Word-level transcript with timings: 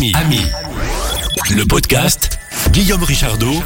Ami, 0.00 0.12
Ami, 0.14 0.40
le 1.54 1.68
podcast 1.68 2.38
Guillaume 2.70 3.02
Richardot, 3.02 3.60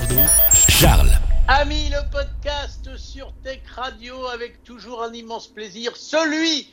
Charles. 0.69 1.13
Ami, 1.47 1.91
le 1.91 2.11
podcast 2.11 2.97
sur 2.97 3.33
Tech 3.45 3.61
Radio 3.77 4.27
avec 4.27 4.65
toujours 4.65 5.05
un 5.05 5.13
immense 5.13 5.47
plaisir, 5.47 5.97
celui 5.97 6.67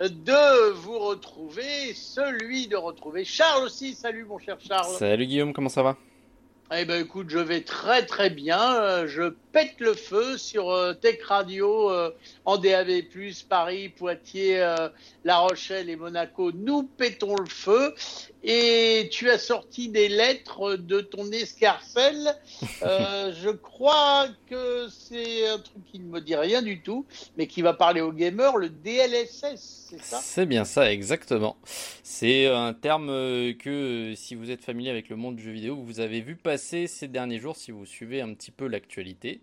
de 0.00 0.70
vous 0.72 0.98
retrouver, 0.98 1.94
celui 1.94 2.66
de 2.66 2.76
retrouver 2.76 3.24
Charles 3.24 3.64
aussi. 3.64 3.94
Salut 3.94 4.26
mon 4.26 4.38
cher 4.38 4.58
Charles. 4.60 4.98
Salut 4.98 5.24
Guillaume, 5.24 5.54
comment 5.54 5.70
ça 5.70 5.82
va? 5.82 5.96
Eh 6.74 6.84
ben 6.84 7.00
écoute, 7.00 7.30
je 7.30 7.38
vais 7.38 7.60
très 7.60 8.04
très 8.04 8.28
bien. 8.28 8.74
Euh, 8.74 9.06
je 9.06 9.32
pète 9.52 9.76
le 9.78 9.94
feu 9.94 10.36
sur 10.36 10.72
euh, 10.72 10.94
Tech 10.94 11.22
Radio 11.22 11.92
euh, 11.92 12.10
en 12.44 12.58
DAB+, 12.58 12.90
Paris, 13.48 13.88
Poitiers, 13.88 14.66
La 15.22 15.38
Rochelle 15.38 15.88
et 15.88 15.94
Monaco. 15.94 16.50
Nous 16.50 16.82
pétons 16.82 17.36
le 17.36 17.46
feu. 17.46 17.94
Et 18.48 19.08
tu 19.10 19.28
as 19.28 19.38
sorti 19.38 19.88
des 19.88 20.08
lettres 20.08 20.76
de 20.76 21.00
ton 21.00 21.30
escarcelle. 21.32 22.36
je 22.80 23.50
crois 23.50 24.28
que 24.48 24.86
c'est 24.88 25.48
un 25.48 25.58
truc 25.58 25.84
qui 25.90 25.98
ne 25.98 26.06
me 26.06 26.20
dit 26.20 26.36
rien 26.36 26.62
du 26.62 26.80
tout, 26.80 27.04
mais 27.36 27.48
qui 27.48 27.60
va 27.60 27.74
parler 27.74 28.00
aux 28.00 28.12
gamers, 28.12 28.56
le 28.56 28.68
DLSS, 28.68 29.86
c'est 29.90 30.00
ça? 30.00 30.20
C'est 30.22 30.46
bien 30.46 30.64
ça, 30.64 30.92
exactement. 30.92 31.56
C'est 32.02 32.46
un 32.46 32.72
terme 32.72 33.08
que, 33.54 34.14
si 34.16 34.34
vous 34.34 34.50
êtes 34.50 34.64
familier 34.64 34.90
avec 34.90 35.08
le 35.08 35.16
monde 35.16 35.36
du 35.36 35.42
jeu 35.42 35.50
vidéo, 35.52 35.76
vous 35.76 36.00
avez 36.00 36.20
vu 36.20 36.36
passer 36.36 36.86
ces 36.86 37.08
derniers 37.08 37.38
jours 37.38 37.56
si 37.56 37.72
vous 37.72 37.84
suivez 37.84 38.20
un 38.20 38.32
petit 38.34 38.50
peu 38.50 38.66
l'actualité 38.68 39.40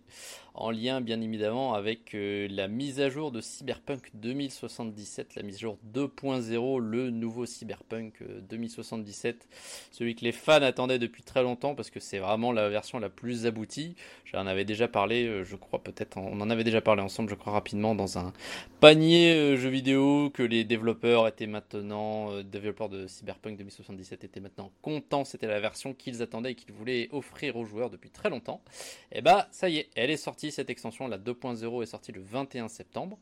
en 0.55 0.69
lien 0.71 1.01
bien 1.01 1.19
évidemment 1.21 1.73
avec 1.73 2.13
euh, 2.13 2.47
la 2.51 2.67
mise 2.67 2.99
à 2.99 3.09
jour 3.09 3.31
de 3.31 3.41
Cyberpunk 3.41 4.11
2077, 4.13 5.35
la 5.35 5.43
mise 5.43 5.55
à 5.55 5.59
jour 5.59 5.77
2.0, 5.93 6.79
le 6.79 7.09
nouveau 7.09 7.45
Cyberpunk 7.45 8.23
2077, 8.49 9.35
euh, 9.35 9.55
celui 9.91 10.15
que 10.15 10.23
les 10.23 10.31
fans 10.31 10.61
attendaient 10.61 10.99
depuis 10.99 11.23
très 11.23 11.41
longtemps 11.41 11.73
parce 11.73 11.89
que 11.89 11.99
c'est 11.99 12.19
vraiment 12.19 12.51
la 12.51 12.69
version 12.69 12.99
la 12.99 13.09
plus 13.09 13.47
aboutie. 13.47 13.95
J'en 14.25 14.45
avais 14.45 14.65
déjà 14.65 14.87
parlé, 14.87 15.25
euh, 15.25 15.43
je 15.43 15.55
crois 15.55 15.81
peut-être, 15.81 16.17
on 16.17 16.39
en 16.39 16.49
avait 16.49 16.63
déjà 16.63 16.81
parlé 16.81 17.01
ensemble, 17.01 17.29
je 17.29 17.35
crois 17.35 17.53
rapidement 17.53 17.95
dans 17.95 18.19
un 18.19 18.31
panier 18.79 19.57
jeu 19.57 19.69
vidéo 19.69 20.29
que 20.29 20.43
les 20.43 20.63
développeurs 20.63 21.27
étaient 21.27 21.47
maintenant, 21.47 22.41
développeurs 22.43 22.89
de 22.89 23.07
Cyberpunk 23.07 23.57
2077 23.57 24.23
étaient 24.23 24.39
maintenant 24.39 24.71
contents, 24.81 25.25
c'était 25.25 25.47
la 25.47 25.59
version 25.59 25.93
qu'ils 25.93 26.21
attendaient 26.21 26.51
et 26.51 26.55
qu'ils 26.55 26.73
voulaient 26.73 27.09
offrir 27.11 27.55
aux 27.55 27.65
joueurs 27.65 27.89
depuis 27.89 28.11
très 28.11 28.29
longtemps. 28.29 28.61
Et 29.11 29.21
bah 29.21 29.47
ça 29.51 29.69
y 29.69 29.77
est, 29.77 29.89
elle 29.95 30.11
est 30.11 30.17
sortie 30.17 30.42
cette 30.51 30.69
extension, 30.69 31.07
la 31.07 31.17
2.0 31.17 31.83
est 31.83 31.85
sortie 31.85 32.11
le 32.11 32.21
21 32.21 32.67
septembre. 32.67 33.17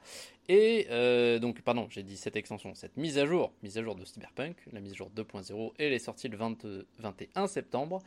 Et 0.49 0.87
euh, 0.89 1.39
donc, 1.39 1.61
pardon, 1.61 1.87
j'ai 1.89 2.03
dit 2.03 2.17
cette 2.17 2.35
extension, 2.35 2.73
cette 2.75 2.97
mise 2.97 3.17
à 3.17 3.25
jour, 3.25 3.53
mise 3.63 3.77
à 3.77 3.83
jour 3.83 3.95
de 3.95 4.03
Cyberpunk, 4.03 4.57
la 4.73 4.81
mise 4.81 4.93
à 4.93 4.95
jour 4.95 5.09
2.0, 5.15 5.71
elle 5.77 5.93
est 5.93 5.99
sortie 5.99 6.27
le 6.27 6.37
21 6.37 7.47
septembre. 7.47 8.01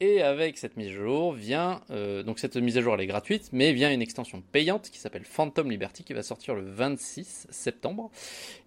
Et 0.00 0.22
avec 0.22 0.58
cette 0.58 0.76
mise 0.76 0.88
à 0.88 0.92
jour 0.92 1.32
vient, 1.32 1.82
euh, 1.90 2.22
donc 2.22 2.38
cette 2.38 2.56
mise 2.56 2.78
à 2.78 2.82
jour 2.82 2.94
elle 2.94 3.00
est 3.00 3.06
gratuite, 3.06 3.48
mais 3.52 3.72
vient 3.72 3.92
une 3.92 4.02
extension 4.02 4.42
payante 4.52 4.90
qui 4.90 4.98
s'appelle 4.98 5.24
Phantom 5.24 5.68
Liberty 5.68 6.04
qui 6.04 6.12
va 6.12 6.22
sortir 6.22 6.54
le 6.54 6.62
26 6.62 7.48
septembre. 7.50 8.10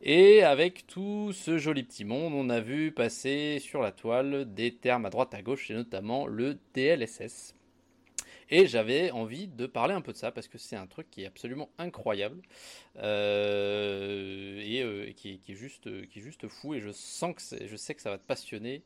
Et 0.04 0.44
avec 0.44 0.86
tout 0.88 1.32
ce 1.32 1.58
joli 1.58 1.84
petit 1.84 2.04
monde, 2.04 2.34
on 2.34 2.50
a 2.50 2.60
vu 2.60 2.92
passer 2.92 3.60
sur 3.60 3.82
la 3.82 3.94
toile 3.94 4.54
des 4.54 4.74
termes 4.74 5.06
à 5.06 5.10
droite 5.10 5.34
à 5.34 5.42
gauche 5.42 5.72
et 5.72 5.74
notamment 5.74 6.28
le 6.28 6.58
DLSS. 6.74 7.56
Et 8.54 8.68
j'avais 8.68 9.12
envie 9.12 9.48
de 9.48 9.66
parler 9.66 9.94
un 9.94 10.02
peu 10.02 10.12
de 10.12 10.18
ça 10.18 10.32
parce 10.32 10.50
que 10.50 10.58
c'est 10.58 10.76
un 10.76 10.86
truc 10.86 11.10
qui 11.10 11.24
est 11.24 11.26
absolument 11.26 11.70
incroyable 11.78 12.42
euh, 12.98 14.62
et 14.62 14.82
euh, 14.82 15.14
qui, 15.14 15.40
est 15.48 15.56
juste, 15.56 15.84
qui 16.10 16.20
est 16.20 16.22
juste 16.22 16.50
fou. 16.50 16.74
Et 16.74 16.82
je 16.82 16.92
sens 16.92 17.34
que 17.34 17.66
je 17.66 17.76
sais 17.78 17.96
que 17.96 18.02
ça 18.02 18.10
va 18.10 18.18
te 18.18 18.28
passionner. 18.28 18.84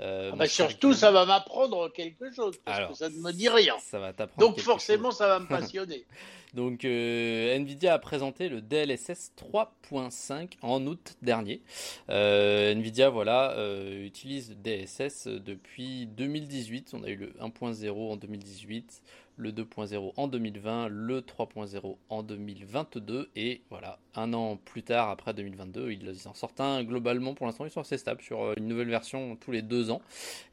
Euh, 0.00 0.30
ah 0.32 0.36
bah 0.36 0.46
surtout, 0.46 0.94
ça 0.94 1.10
va 1.10 1.26
m'apprendre 1.26 1.88
quelque 1.92 2.32
chose 2.32 2.56
parce 2.64 2.90
que 2.90 2.94
ça 2.94 3.10
ne 3.10 3.16
me 3.16 3.32
dit 3.32 3.48
rien. 3.48 3.74
Ça 3.80 3.98
va 3.98 4.12
t'apprendre. 4.12 4.48
Donc 4.48 4.60
forcément, 4.60 5.10
ça 5.10 5.26
va 5.26 5.40
me 5.40 5.46
passionner. 5.48 6.06
Donc 6.54 6.84
Nvidia 6.84 7.92
a 7.92 7.98
présenté 7.98 8.48
le 8.48 8.62
DLSS 8.62 9.32
3.5 9.36 10.52
en 10.62 10.86
août 10.86 11.16
dernier. 11.20 11.60
Nvidia 12.08 13.10
voilà 13.10 13.54
utilise 14.00 14.50
le 14.50 14.54
DLSS 14.54 15.26
depuis 15.26 16.06
2018. 16.06 16.94
On 16.94 17.02
a 17.02 17.08
eu 17.08 17.16
le 17.16 17.32
1.0 17.40 18.12
en 18.12 18.16
2018 18.16 19.02
le 19.38 19.52
2.0 19.52 20.12
en 20.16 20.26
2020, 20.26 20.88
le 20.88 21.20
3.0 21.20 21.96
en 22.08 22.22
2022 22.24 23.30
et 23.36 23.62
voilà, 23.70 23.98
un 24.16 24.34
an 24.34 24.56
plus 24.56 24.82
tard, 24.82 25.10
après 25.10 25.32
2022, 25.32 25.92
ils 25.92 26.28
en 26.28 26.34
sortent 26.34 26.60
un 26.60 26.82
globalement 26.82 27.34
pour 27.34 27.46
l'instant, 27.46 27.64
ils 27.64 27.70
sont 27.70 27.80
assez 27.80 27.98
stables 27.98 28.20
sur 28.20 28.42
euh, 28.42 28.54
une 28.56 28.66
nouvelle 28.66 28.88
version 28.88 29.36
tous 29.36 29.52
les 29.52 29.62
deux 29.62 29.90
ans. 29.90 30.02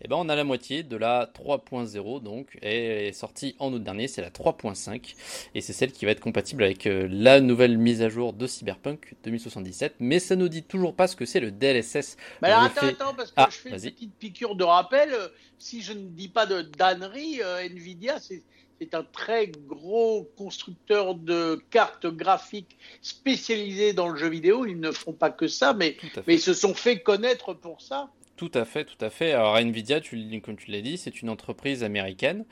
Et 0.02 0.08
ben 0.08 0.16
on 0.18 0.30
a 0.30 0.36
la 0.36 0.44
moitié 0.44 0.84
de 0.84 0.96
la 0.96 1.26
3.0 1.26 2.22
donc, 2.22 2.58
et 2.62 3.08
est 3.08 3.12
sortie 3.12 3.56
en 3.58 3.74
août 3.74 3.84
dernier, 3.84 4.08
c'est 4.08 4.22
la 4.22 4.30
3.5 4.30 5.16
et 5.56 5.62
c'est 5.62 5.74
celle 5.74 5.92
qui 5.92 6.06
va 6.06 6.12
être 6.12 6.20
compatible 6.20 6.64
avec 6.64 6.86
euh, 6.86 7.08
la 7.10 7.42
nouvelle 7.42 7.80
mise 7.80 8.04
à 8.04 8.10
jour 8.10 8.34
de 8.34 8.46
Cyberpunk 8.46 9.16
2077, 9.24 9.96
mais 10.00 10.20
ça 10.20 10.36
nous 10.36 10.48
dit 10.48 10.64
toujours 10.64 10.96
pas 10.96 11.08
ce 11.08 11.16
que 11.16 11.26
c'est 11.26 11.40
le 11.40 11.52
DLSS. 11.52 12.18
Mais 12.44 12.50
alors 12.50 12.64
attends, 12.64 12.86
attends, 12.86 13.14
parce 13.16 13.32
que 13.32 13.36
ah, 13.38 13.48
je 13.50 13.58
fais 13.58 13.70
une 13.70 13.76
petite 13.78 14.14
piqûre 14.16 14.56
de 14.56 14.64
rappel, 14.64 15.10
si 15.58 15.82
je 15.82 15.94
ne 15.94 16.08
dis 16.10 16.30
pas 16.30 16.46
de 16.46 16.62
dannerie, 16.62 17.42
euh, 17.44 17.68
Nvidia 17.68 18.20
c'est 18.20 18.44
c'est 18.80 18.94
un 18.94 19.04
très 19.04 19.48
gros 19.48 20.30
constructeur 20.38 21.16
de 21.16 21.62
cartes 21.70 22.08
graphiques 22.08 22.78
spécialisées 23.02 23.94
dans 23.94 24.10
le 24.10 24.18
jeu 24.18 24.30
vidéo. 24.30 24.66
Ils 24.66 24.80
ne 24.80 24.92
font 24.92 25.14
pas 25.14 25.30
que 25.30 25.48
ça, 25.48 25.74
mais, 25.74 25.98
mais 26.28 26.36
ils 26.36 26.42
se 26.42 26.54
sont 26.54 26.74
fait 26.74 27.00
connaître 27.00 27.54
pour 27.54 27.82
ça. 27.82 28.10
Tout 28.38 28.52
à 28.54 28.66
fait, 28.66 28.84
tout 28.84 28.98
à 29.00 29.10
fait. 29.10 29.32
Alors 29.32 29.58
Nvidia, 29.58 30.02
tu, 30.02 30.42
comme 30.42 30.58
tu 30.58 30.70
l'as 30.72 30.82
dit, 30.82 30.98
c'est 30.98 31.22
une 31.22 31.30
entreprise 31.30 31.84
américaine 31.84 32.46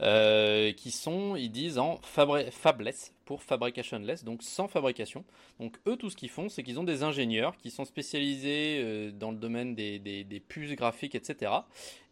euh, 0.00 0.72
qui 0.72 0.90
sont, 0.90 1.36
ils 1.36 1.50
disent, 1.50 1.78
en 1.78 2.00
fabless 2.02 3.12
pour 3.28 3.42
fabricationless, 3.42 4.24
donc 4.24 4.42
sans 4.42 4.68
fabrication. 4.68 5.22
Donc 5.60 5.76
eux, 5.86 5.96
tout 5.96 6.08
ce 6.08 6.16
qu'ils 6.16 6.30
font, 6.30 6.48
c'est 6.48 6.62
qu'ils 6.62 6.80
ont 6.80 6.84
des 6.84 7.02
ingénieurs 7.02 7.58
qui 7.58 7.70
sont 7.70 7.84
spécialisés 7.84 8.80
euh, 8.82 9.12
dans 9.12 9.32
le 9.32 9.36
domaine 9.36 9.74
des, 9.74 9.98
des, 9.98 10.40
puces 10.40 10.74
graphiques, 10.74 11.14
etc. 11.14 11.52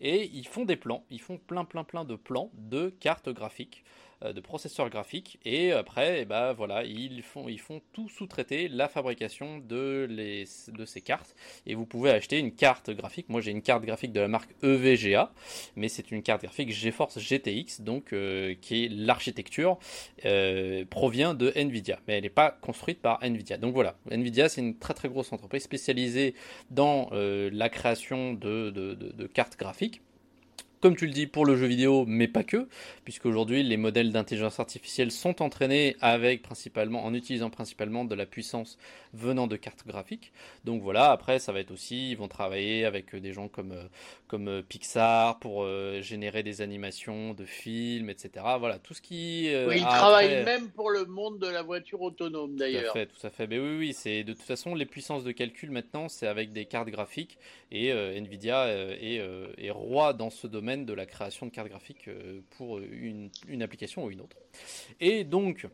Et 0.03 0.27
ils 0.35 0.47
font 0.47 0.67
des 0.67 0.77
plans, 0.77 1.05
ils 1.09 1.23
font 1.23 1.39
plein, 1.39 1.65
plein, 1.65 1.85
plein 1.85 2.05
de 2.05 2.17
plans 2.17 2.51
de 2.53 2.91
cartes 3.01 3.31
graphiques. 3.31 3.83
Euh, 4.25 4.33
de 4.33 4.41
processeurs 4.41 4.89
graphiques. 4.89 5.39
Et 5.45 5.73
après 5.73 6.23
eh 6.23 6.25
ben, 6.25 6.55
voilà 6.55 6.85
ils 6.85 7.23
font 7.23 7.49
ils 7.49 7.61
font 7.61 7.83
tout 7.93 8.09
sous-traiter 8.09 8.67
la 8.69 8.89
fabrication 8.89 9.59
de 9.59 10.07
les 10.09 10.45
de 10.69 10.85
ces 10.87 11.03
cartes. 11.03 11.37
Et 11.67 11.75
vous 11.75 11.85
pouvez 11.85 12.11
acheter 12.11 12.39
une 12.39 12.53
carte 12.53 12.89
graphique. 12.91 13.29
Moi 13.29 13.43
j'ai 13.43 13.51
une 13.51 13.61
carte 13.61 13.85
graphique 13.85 14.13
de 14.13 14.21
la 14.21 14.29
marque 14.29 14.51
EVGA 14.63 15.33
mais 15.77 15.89
c'est 15.89 16.11
une 16.11 16.23
carte 16.23 16.43
graphique 16.43 16.73
GeForce 16.73 17.19
GTX 17.19 17.83
donc 17.83 18.15
euh, 18.15 18.55
qui 18.63 18.85
est 18.87 18.89
l'architecture 18.89 19.79
euh, 20.25 20.87
provient 20.89 21.35
de 21.35 21.53
Nvidia. 21.55 21.99
Mais 22.09 22.17
elle 22.17 22.23
n'est 22.23 22.31
pas 22.31 22.51
construite 22.51 23.03
par 23.03 23.23
Nvidia. 23.23 23.59
Donc 23.59 23.75
voilà. 23.75 23.97
Nvidia 24.11 24.49
c'est 24.49 24.63
une 24.63 24.79
très 24.79 24.95
très 24.95 25.11
grosse 25.11 25.31
entreprise 25.35 25.63
spécialisée 25.63 26.35
dans 26.71 27.11
la 27.13 27.69
création 27.69 28.33
de 28.33 29.27
cartes 29.35 29.59
graphiques 29.59 30.01
comme 30.81 30.97
tu 30.97 31.07
le 31.07 31.13
dis, 31.13 31.27
pour 31.27 31.47
le 31.47 31.57
jeu 31.57 31.67
vidéo, 31.67 32.05
mais 32.07 32.29
pas 32.29 32.45
que, 32.45 32.69
puisqu'aujourd'hui 33.05 33.63
les 33.63 33.77
modèles 33.77 34.13
d'intelligence 34.13 34.61
artificielle 34.61 35.11
sont 35.11 35.43
entraînés 35.43 35.97
avec 36.01 36.43
principalement, 36.43 37.05
en 37.05 37.15
utilisant 37.15 37.51
principalement 37.51 38.05
de 38.05 38.15
la 38.15 38.27
puissance 38.27 38.79
venant 39.15 39.47
de 39.47 39.57
cartes 39.57 39.87
graphiques. 39.87 40.33
Donc 40.65 40.83
voilà, 40.83 41.11
après 41.11 41.39
ça 41.39 41.53
va 41.53 41.61
être 41.61 41.71
aussi, 41.71 42.11
ils 42.11 42.17
vont 42.17 42.29
travailler 42.29 42.85
avec 42.85 43.15
des 43.15 43.33
gens 43.33 43.49
comme, 43.49 43.73
euh, 43.73 43.85
comme 44.29 44.49
euh, 44.49 44.63
Pixar 44.63 45.39
pour 45.39 45.65
euh, 45.65 46.03
générer 46.03 46.43
des 46.43 46.61
animations 46.61 47.33
de 47.33 47.45
films, 47.45 48.11
etc. 48.11 48.45
Voilà, 48.59 48.79
tout 48.79 48.93
ce 48.93 49.01
qui. 49.01 49.51
oui, 49.67 49.77
ils 49.79 49.83
travaillent 49.83 50.45
même 50.45 50.69
pour 50.69 50.91
le 50.91 51.07
monde 51.07 51.39
de 51.39 51.49
la 51.49 51.63
voiture 51.63 52.03
autonome 52.03 52.57
d'ailleurs. 52.57 52.93
Tout 52.93 52.99
à 52.99 53.01
fait, 53.01 53.07
tout 53.07 53.27
à 53.27 53.31
fait. 53.31 53.47
Mais 53.47 53.59
oui, 53.59 53.79
oui, 53.79 53.93
c'est 53.95 54.25
de 54.25 54.35
toute 54.35 54.43
façon 54.43 54.75
les 54.75 54.87
puissances 54.87 55.25
de 55.25 55.33
calcul 55.33 55.71
maintenant, 55.71 56.09
c'est 56.09 56.27
avec 56.27 56.53
des 56.53 56.67
cartes 56.67 56.89
graphiques 56.89 57.39
et 57.73 57.91
Nvidia 57.91 58.69
est, 58.69 59.23
est 59.59 59.71
roi 59.71 60.13
dans 60.13 60.31
ce 60.31 60.47
domaine 60.47 60.66
de 60.75 60.93
la 60.93 61.07
création 61.07 61.47
de 61.47 61.53
cartes 61.53 61.69
graphiques 61.69 62.09
euh, 62.09 62.41
pour 62.51 62.79
une, 62.79 63.31
une 63.47 63.63
application 63.63 64.05
ou 64.05 64.11
une 64.11 64.21
autre. 64.21 64.37
Et 64.99 65.23
donc, 65.23 65.67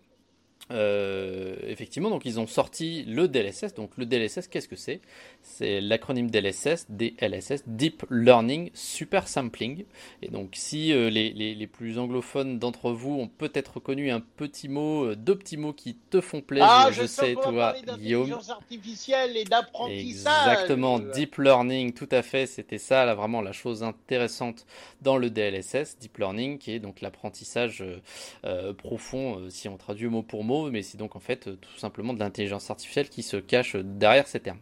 euh, 0.73 1.55
effectivement, 1.67 2.11
donc 2.11 2.25
ils 2.25 2.41
ont 2.41 2.47
sorti 2.47 3.05
le 3.05 3.29
DLSS. 3.29 3.75
Donc 3.75 3.91
le 3.97 4.07
DLSS, 4.07 4.49
qu'est-ce 4.49 4.69
que 4.69 4.77
c'est? 4.77 5.01
C'est 5.43 5.81
l'acronyme 5.81 6.31
DLSS, 6.31 6.87
DLSS, 6.89 7.65
Deep 7.67 8.05
Learning 8.11 8.71
Super 8.75 9.29
Sampling. 9.29 9.85
Et 10.23 10.29
donc 10.29 10.51
si 10.55 10.93
euh, 10.93 11.11
les, 11.11 11.33
les, 11.33 11.55
les, 11.55 11.67
plus 11.67 11.99
anglophones 11.99 12.59
d'entre 12.59 12.91
vous 12.91 13.13
ont 13.13 13.29
peut-être 13.29 13.75
reconnu 13.75 14.11
un 14.11 14.21
petit 14.21 14.69
mot, 14.69 15.05
euh, 15.05 15.17
deux 15.17 15.37
petits 15.37 15.57
mots 15.57 15.73
qui 15.73 15.97
te 16.11 16.21
font 16.21 16.41
plaisir, 16.41 16.69
ah, 16.69 16.91
je, 16.91 17.07
sais, 17.07 17.35
toi, 17.35 17.75
Guillaume. 17.99 18.33
artificielle 18.49 19.37
et 19.37 19.45
d'apprentissage. 19.45 20.49
Exactement, 20.49 20.99
Deep 20.99 21.37
Learning, 21.37 21.93
tout 21.93 22.09
à 22.11 22.23
fait. 22.23 22.47
C'était 22.47 22.79
ça, 22.79 23.05
là, 23.05 23.15
vraiment 23.15 23.43
la 23.43 23.53
chose 23.53 23.83
intéressante 23.83 24.67
dans 25.03 25.17
le 25.17 25.31
DLSS, 25.31 25.99
Deep 26.01 26.19
Learning, 26.19 26.59
qui 26.59 26.73
est 26.73 26.79
donc 26.79 27.01
l'apprentissage 27.01 27.85
profond, 28.79 29.49
si 29.49 29.69
on 29.69 29.77
traduit 29.77 30.07
mot 30.07 30.23
pour 30.23 30.45
mot 30.45 30.62
mais 30.71 30.83
c'est 30.83 30.99
donc 30.99 31.17
en 31.17 31.21
fait 31.21 31.49
tout 31.61 31.79
simplement 31.79 32.13
de 32.15 32.19
l'intelligence 32.19 32.71
artificielle 32.71 33.09
qui 33.09 33.23
se 33.23 33.37
cache 33.37 33.77
derrière 33.77 34.27
ces 34.27 34.41
termes. 34.41 34.61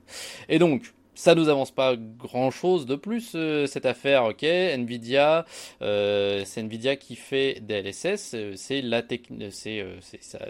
Et 0.48 0.58
donc, 0.58 0.92
ça 1.14 1.34
nous 1.34 1.48
avance 1.48 1.70
pas 1.70 1.96
grand 1.96 2.50
chose 2.50 2.86
de 2.86 2.94
plus 2.94 3.36
cette 3.66 3.84
affaire, 3.84 4.24
ok? 4.24 4.42
Nvidia, 4.42 5.44
c'est 5.80 6.58
Nvidia 6.58 6.96
qui 6.96 7.16
fait 7.16 7.60
DLSS, 7.60 8.36
c'est 8.54 8.80
la 8.80 9.02
technique, 9.02 9.52
c'est 9.52 9.84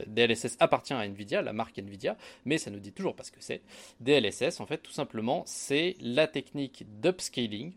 DLSS 0.07 0.57
appartient 0.61 0.93
à 0.93 1.05
Nvidia, 1.07 1.43
la 1.43 1.53
marque 1.53 1.79
Nvidia, 1.79 2.17
mais 2.45 2.59
ça 2.59 2.71
nous 2.71 2.79
dit 2.79 2.93
toujours 2.93 3.17
pas 3.17 3.25
ce 3.25 3.33
que 3.33 3.41
c'est. 3.41 3.63
DLSS, 4.01 4.61
en 4.61 4.67
fait, 4.67 4.79
tout 4.79 4.93
simplement, 4.93 5.43
c'est 5.47 5.97
la 6.01 6.29
technique 6.29 6.85
d'upscaling 7.01 7.73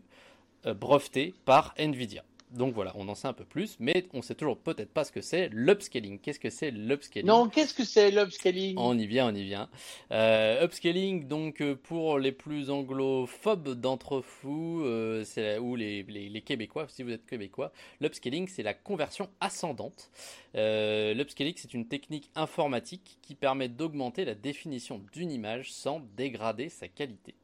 brevetée 0.64 1.34
par 1.44 1.74
Nvidia. 1.78 2.22
Donc 2.54 2.74
voilà, 2.74 2.92
on 2.94 3.08
en 3.08 3.14
sait 3.14 3.28
un 3.28 3.32
peu 3.32 3.44
plus, 3.44 3.76
mais 3.80 4.06
on 4.12 4.22
sait 4.22 4.34
toujours 4.34 4.56
peut-être 4.56 4.92
pas 4.92 5.04
ce 5.04 5.12
que 5.12 5.20
c'est 5.20 5.48
l'upscaling. 5.52 6.18
Qu'est-ce 6.20 6.38
que 6.38 6.50
c'est 6.50 6.70
l'upscaling? 6.70 7.26
Non, 7.26 7.48
qu'est-ce 7.48 7.74
que 7.74 7.84
c'est 7.84 8.10
l'upscaling? 8.10 8.76
On 8.78 8.96
y 8.96 9.06
vient, 9.06 9.28
on 9.28 9.34
y 9.34 9.42
vient. 9.42 9.68
Euh, 10.12 10.64
upscaling, 10.64 11.26
donc 11.26 11.60
euh, 11.60 11.74
pour 11.74 12.18
les 12.18 12.32
plus 12.32 12.70
anglophobes 12.70 13.80
d'entre 13.80 14.22
vous, 14.42 14.82
euh, 14.84 15.24
ou 15.58 15.74
les, 15.74 16.04
les, 16.04 16.42
Québécois, 16.42 16.86
si 16.88 17.02
vous 17.02 17.10
êtes 17.10 17.26
Québécois, 17.26 17.72
l'upscaling 18.00 18.48
c'est 18.48 18.62
la 18.62 18.74
conversion 18.74 19.28
ascendante. 19.40 20.10
L'upscaling 20.54 21.54
c'est 21.56 21.74
une 21.74 21.86
technique 21.86 22.30
informatique 22.34 23.18
qui 23.22 23.34
permet 23.34 23.68
d'augmenter 23.68 24.24
la 24.24 24.34
définition 24.34 25.00
d'une 25.12 25.30
image 25.30 25.72
sans 25.72 26.00
dégrader 26.16 26.68
sa 26.68 26.88
qualité. 26.88 27.34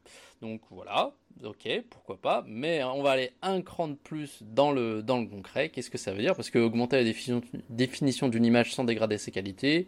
Donc 0.41 0.61
voilà, 0.71 1.13
ok, 1.43 1.69
pourquoi 1.89 2.19
pas, 2.19 2.43
mais 2.47 2.83
on 2.83 3.03
va 3.03 3.11
aller 3.11 3.31
un 3.41 3.61
cran 3.61 3.89
de 3.89 3.93
plus 3.95 4.39
dans 4.41 4.71
le, 4.71 5.03
dans 5.03 5.19
le 5.19 5.27
concret. 5.27 5.69
Qu'est-ce 5.69 5.89
que 5.89 5.97
ça 5.97 6.13
veut 6.13 6.21
dire? 6.21 6.35
Parce 6.35 6.49
que 6.49 6.57
augmenter 6.57 6.95
la 6.95 7.03
définition, 7.03 7.41
définition 7.69 8.27
d'une 8.27 8.45
image 8.45 8.73
sans 8.73 8.83
dégrader 8.83 9.17
ses 9.17 9.31
qualités, 9.31 9.87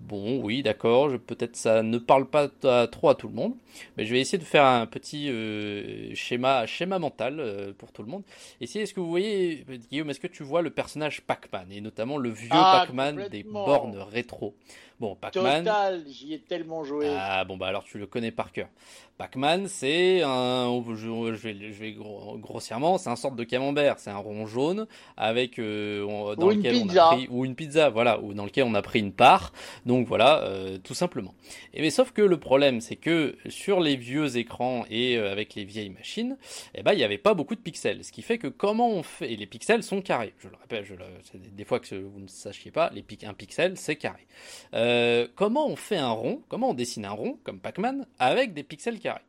Bon, 0.00 0.40
oui, 0.42 0.62
d'accord, 0.62 1.10
peut-être 1.26 1.56
ça 1.56 1.82
ne 1.82 1.98
parle 1.98 2.26
pas 2.26 2.48
trop 2.86 3.08
à 3.08 3.14
tout 3.14 3.28
le 3.28 3.34
monde, 3.34 3.54
mais 3.96 4.06
je 4.06 4.12
vais 4.14 4.20
essayer 4.20 4.38
de 4.38 4.44
faire 4.44 4.64
un 4.64 4.86
petit 4.86 5.28
euh, 5.28 6.14
schéma, 6.14 6.66
schéma 6.66 6.98
mental 6.98 7.40
euh, 7.40 7.72
pour 7.76 7.90
tout 7.90 8.02
le 8.02 8.08
monde. 8.08 8.22
Ici, 8.60 8.78
est-ce 8.78 8.94
que 8.94 9.00
vous 9.00 9.10
voyez, 9.10 9.64
Guillaume, 9.90 10.08
est-ce 10.10 10.20
que 10.20 10.28
tu 10.28 10.44
vois 10.44 10.62
le 10.62 10.70
personnage 10.70 11.22
Pac-Man, 11.22 11.72
et 11.72 11.80
notamment 11.80 12.16
le 12.16 12.30
vieux 12.30 12.48
ah, 12.52 12.84
Pac-Man 12.86 13.28
des 13.28 13.42
bornes 13.42 13.98
rétro? 13.98 14.54
Bon, 15.00 15.14
Pac-Man. 15.14 15.64
Total, 15.64 16.02
j'y 16.08 16.34
ai 16.34 16.40
tellement 16.40 16.82
joué. 16.82 17.06
Ah, 17.16 17.44
bon, 17.44 17.56
bah 17.56 17.68
alors 17.68 17.84
tu 17.84 17.98
le 17.98 18.06
connais 18.06 18.32
par 18.32 18.50
cœur. 18.50 18.68
Pac-Man, 19.16 19.66
c'est 19.66 20.22
un. 20.22 20.82
Je, 20.94 21.30
vais, 21.30 21.72
je 21.72 21.80
vais 21.80 21.96
grossièrement, 22.38 22.98
c'est 22.98 23.10
un 23.10 23.16
sorte 23.16 23.36
de 23.36 23.44
camembert. 23.44 23.98
C'est 23.98 24.10
un 24.10 24.16
rond 24.16 24.46
jaune 24.46 24.86
avec. 25.16 25.58
Euh, 25.58 26.34
dans 26.36 26.46
ou 26.46 26.50
lequel 26.50 26.74
une 26.74 26.82
pizza. 26.86 27.08
On 27.08 27.12
a 27.12 27.16
pris, 27.16 27.28
ou 27.30 27.44
une 27.44 27.54
pizza, 27.54 27.90
voilà, 27.90 28.20
ou 28.20 28.34
dans 28.34 28.44
lequel 28.44 28.64
on 28.64 28.74
a 28.74 28.82
pris 28.82 29.00
une 29.00 29.12
part. 29.12 29.52
Donc 29.86 30.06
voilà, 30.06 30.42
euh, 30.42 30.78
tout 30.78 30.94
simplement. 30.94 31.34
Et 31.74 31.82
mais 31.82 31.90
sauf 31.90 32.12
que 32.12 32.22
le 32.22 32.38
problème, 32.38 32.80
c'est 32.80 32.96
que 32.96 33.36
sur 33.48 33.80
les 33.80 33.96
vieux 33.96 34.36
écrans 34.36 34.84
et 34.90 35.16
euh, 35.16 35.32
avec 35.32 35.54
les 35.54 35.64
vieilles 35.64 35.90
machines, 35.90 36.36
eh 36.74 36.82
ben 36.82 36.92
il 36.92 36.98
n'y 36.98 37.04
avait 37.04 37.18
pas 37.18 37.34
beaucoup 37.34 37.56
de 37.56 37.60
pixels. 37.60 38.04
Ce 38.04 38.12
qui 38.12 38.22
fait 38.22 38.38
que 38.38 38.48
comment 38.48 38.88
on 38.88 39.02
fait, 39.02 39.32
et 39.32 39.36
les 39.36 39.46
pixels 39.46 39.82
sont 39.82 40.00
carrés. 40.00 40.34
Je 40.38 40.48
le 40.48 40.56
répète, 40.56 40.84
je 40.84 40.94
des 41.34 41.64
fois 41.64 41.80
que 41.80 41.94
vous 41.94 42.20
ne 42.20 42.28
sachiez 42.28 42.70
pas, 42.70 42.90
les 42.94 43.04
un 43.24 43.34
pixel 43.34 43.76
c'est 43.76 43.96
carré. 43.96 44.26
Euh, 44.74 44.87
comment 45.34 45.66
on 45.66 45.76
fait 45.76 45.96
un 45.96 46.10
rond 46.10 46.42
Comment 46.48 46.70
on 46.70 46.74
dessine 46.74 47.04
un 47.04 47.10
rond 47.10 47.38
comme 47.44 47.60
Pac-Man 47.60 48.06
avec 48.18 48.54
des 48.54 48.62
pixels 48.62 49.00
carrés? 49.00 49.20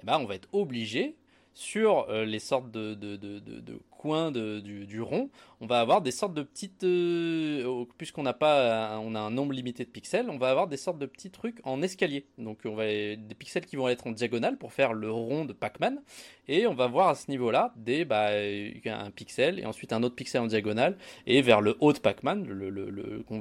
Eh 0.00 0.06
ben 0.06 0.18
on 0.18 0.24
va 0.24 0.34
être 0.34 0.48
obligé 0.52 1.14
sur 1.54 2.06
les 2.10 2.38
sortes 2.38 2.70
de, 2.70 2.94
de, 2.94 3.16
de, 3.16 3.38
de 3.38 3.78
coin 4.02 4.32
du, 4.32 5.00
rond, 5.00 5.30
on 5.60 5.66
va 5.66 5.78
avoir 5.78 6.02
des 6.02 6.10
sortes 6.10 6.34
de 6.34 6.42
petites, 6.42 6.82
euh, 6.82 7.84
puisqu'on 7.98 8.24
n'a 8.24 8.32
pas, 8.32 8.98
on 8.98 9.14
a 9.14 9.20
un 9.20 9.30
nombre 9.30 9.52
limité 9.52 9.84
de 9.84 9.90
pixels, 9.90 10.28
on 10.28 10.38
va 10.38 10.50
avoir 10.50 10.66
des 10.66 10.76
sortes 10.76 10.98
de 10.98 11.06
petits 11.06 11.30
trucs 11.30 11.60
en 11.62 11.82
escalier. 11.82 12.26
Donc 12.36 12.58
on 12.64 12.74
va 12.74 12.84
des 12.84 13.36
pixels 13.38 13.64
qui 13.64 13.76
vont 13.76 13.88
être 13.88 14.08
en 14.08 14.10
diagonale 14.10 14.58
pour 14.58 14.72
faire 14.72 14.92
le 14.92 15.08
rond 15.08 15.44
de 15.44 15.52
Pac-Man, 15.52 16.02
et 16.48 16.66
on 16.66 16.74
va 16.74 16.88
voir 16.88 17.10
à 17.10 17.14
ce 17.14 17.30
niveau-là 17.30 17.72
des, 17.76 18.04
bah, 18.04 18.30
un 18.32 19.10
pixel 19.12 19.60
et 19.60 19.66
ensuite 19.66 19.92
un 19.92 20.02
autre 20.02 20.16
pixel 20.16 20.40
en 20.40 20.48
diagonale, 20.48 20.98
et 21.28 21.40
vers 21.40 21.60
le 21.60 21.76
haut 21.78 21.92
de 21.92 22.00
Pac-Man, 22.00 22.44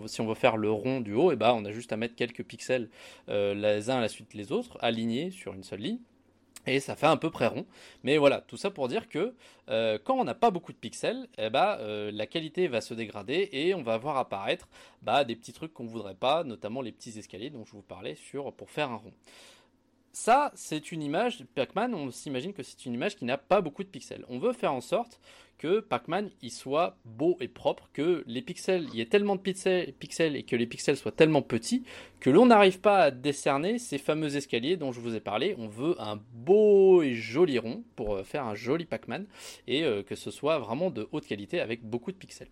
si 0.06 0.22
on 0.22 0.28
veut 0.28 0.36
faire 0.36 0.58
le 0.58 0.70
rond 0.70 1.02
du 1.02 1.16
haut, 1.16 1.32
et 1.32 1.36
bah 1.36 1.56
on 1.56 1.66
a 1.66 1.72
juste 1.72 1.92
à 1.92 1.98
mettre 1.98 2.14
quelques 2.14 2.44
pixels 2.44 2.90
euh, 3.30 3.56
les 3.56 3.90
uns 3.90 3.98
à 3.98 4.02
la 4.02 4.10
suite 4.10 4.36
les 4.36 4.52
autres, 4.52 4.78
alignés 4.82 5.32
sur 5.32 5.54
une 5.54 5.64
seule 5.64 5.80
ligne. 5.80 6.00
Et 6.68 6.80
ça 6.80 6.96
fait 6.96 7.08
un 7.08 7.18
peu 7.18 7.30
près 7.30 7.48
rond. 7.48 7.66
Mais 8.04 8.18
voilà, 8.18 8.42
tout 8.42 8.58
ça 8.58 8.70
pour 8.70 8.88
dire 8.88 9.10
que 9.10 9.34
euh, 9.70 9.98
quand 10.04 10.16
on 10.16 10.24
n'a 10.24 10.36
pas 10.36 10.52
beaucoup 10.52 10.72
de 10.72 10.78
pixels, 10.78 11.28
eh 11.38 11.50
ben, 11.50 11.78
euh, 11.80 12.12
la 12.14 12.28
qualité 12.28 12.68
va 12.68 12.82
se 12.82 12.94
dégrader 12.94 13.50
et 13.52 13.74
on 13.74 13.84
va 13.84 13.98
voir 13.98 14.18
apparaître 14.18 14.68
bah, 15.02 15.24
des 15.24 15.36
petits 15.36 15.54
trucs 15.54 15.74
qu'on 15.74 15.86
ne 15.86 15.90
voudrait 15.90 16.16
pas, 16.16 16.44
notamment 16.44 16.82
les 16.82 16.92
petits 16.92 17.18
escaliers 17.18 17.50
dont 17.50 17.66
je 17.66 17.72
vous 17.72 17.82
parlais 17.82 18.16
sur, 18.16 18.54
pour 18.54 18.70
faire 18.70 18.92
un 18.92 18.98
rond. 18.98 19.14
Ça, 20.14 20.52
c'est 20.56 20.92
une 20.92 21.02
image, 21.02 21.46
Pac-Man, 21.56 21.96
on 21.96 22.12
s'imagine 22.12 22.54
que 22.54 22.64
c'est 22.64 22.86
une 22.86 22.94
image 22.94 23.16
qui 23.16 23.24
n'a 23.24 23.38
pas 23.38 23.62
beaucoup 23.62 23.84
de 23.84 23.88
pixels. 23.88 24.26
On 24.28 24.40
veut 24.40 24.52
faire 24.52 24.74
en 24.74 24.82
sorte 24.82 25.22
que 25.58 25.80
Pac-Man 25.80 26.32
il 26.42 26.52
soit 26.52 26.98
beau 27.06 27.38
et 27.40 27.48
propre, 27.48 27.90
que 27.94 28.24
les 28.28 28.42
pixels, 28.42 28.88
il 28.92 28.96
y 28.96 29.02
ait 29.02 29.06
tellement 29.06 29.36
de 29.36 29.42
pixels, 29.42 30.36
et 30.36 30.44
que 30.44 30.56
les 30.56 30.66
pixels 30.66 30.98
soient 30.98 31.12
tellement 31.12 31.42
petits 31.42 31.84
que 32.20 32.30
l'on 32.30 32.48
n'arrive 32.48 32.80
pas 32.82 32.98
à 32.98 33.12
décerner 33.12 33.78
ces 33.78 34.00
fameux 34.00 34.36
escaliers 34.36 34.76
dont 34.76 34.92
je 34.92 35.00
vous 35.00 35.16
ai 35.16 35.22
parlé. 35.22 35.56
On 35.58 35.68
veut 35.68 35.96
un 36.02 36.20
beau 36.34 37.04
et 37.04 37.14
joli 37.14 37.58
rond 37.60 37.84
pour 37.96 38.16
euh, 38.16 38.24
faire 38.24 38.46
un 38.46 38.56
joli 38.56 38.86
Pac-Man 38.86 39.28
et 39.68 39.84
euh, 39.84 40.04
que 40.04 40.16
ce 40.16 40.30
soit 40.30 40.60
vraiment 40.60 40.90
de 40.90 41.08
haute 41.12 41.26
qualité 41.26 41.60
avec 41.62 41.84
beaucoup 41.84 42.12
de 42.12 42.18
pixels. 42.18 42.50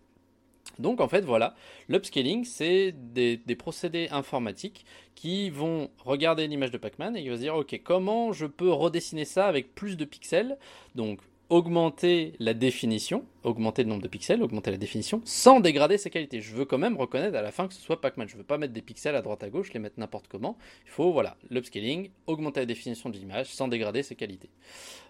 Donc 0.80 1.00
en 1.00 1.08
fait 1.08 1.22
voilà, 1.22 1.54
l'upscaling 1.88 2.44
c'est 2.44 2.92
des, 2.92 3.38
procédés 3.56 4.08
informatiques 4.10 4.84
qui 5.14 5.50
vont 5.50 5.90
regarder 5.98 6.46
l'image 6.46 6.70
de 6.70 6.78
Pac-Man 6.78 7.16
et 7.16 7.22
qui 7.22 7.28
vont 7.28 7.36
se 7.36 7.40
dire 7.40 7.54
ok 7.54 7.80
comment 7.84 8.32
je 8.32 8.46
peux 8.46 8.70
redessiner 8.70 9.24
ça 9.24 9.46
avec 9.46 9.74
plus 9.74 9.96
de 9.96 10.04
pixels? 10.04 10.58
Donc 10.94 11.20
augmenter 11.50 12.32
la 12.38 12.54
définition, 12.54 13.24
augmenter 13.42 13.82
le 13.82 13.88
nombre 13.88 14.02
de 14.02 14.08
pixels, 14.08 14.42
augmenter 14.42 14.70
la 14.70 14.76
définition, 14.76 15.20
sans 15.24 15.60
dégrader 15.60 15.98
sa 15.98 16.08
qualité. 16.08 16.40
Je 16.40 16.54
veux 16.54 16.64
quand 16.64 16.78
même 16.78 16.96
reconnaître 16.96 17.36
à 17.36 17.42
la 17.42 17.50
fin 17.50 17.66
que 17.66 17.74
ce 17.74 17.80
soit 17.80 18.00
Pac-Man. 18.00 18.28
Je 18.28 18.36
veux 18.36 18.44
pas 18.44 18.56
mettre 18.56 18.72
des 18.72 18.82
pixels 18.82 19.16
à 19.16 19.22
droite 19.22 19.42
à 19.42 19.50
gauche, 19.50 19.72
les 19.72 19.80
mettre 19.80 19.98
n'importe 19.98 20.28
comment. 20.28 20.56
Il 20.86 20.90
faut, 20.90 21.12
voilà, 21.12 21.36
l'upscaling, 21.50 22.10
augmenter 22.26 22.60
la 22.60 22.66
définition 22.66 23.10
de 23.10 23.16
l'image 23.16 23.48
sans 23.48 23.68
dégrader 23.68 24.02
ses 24.02 24.14
qualités. 24.14 24.48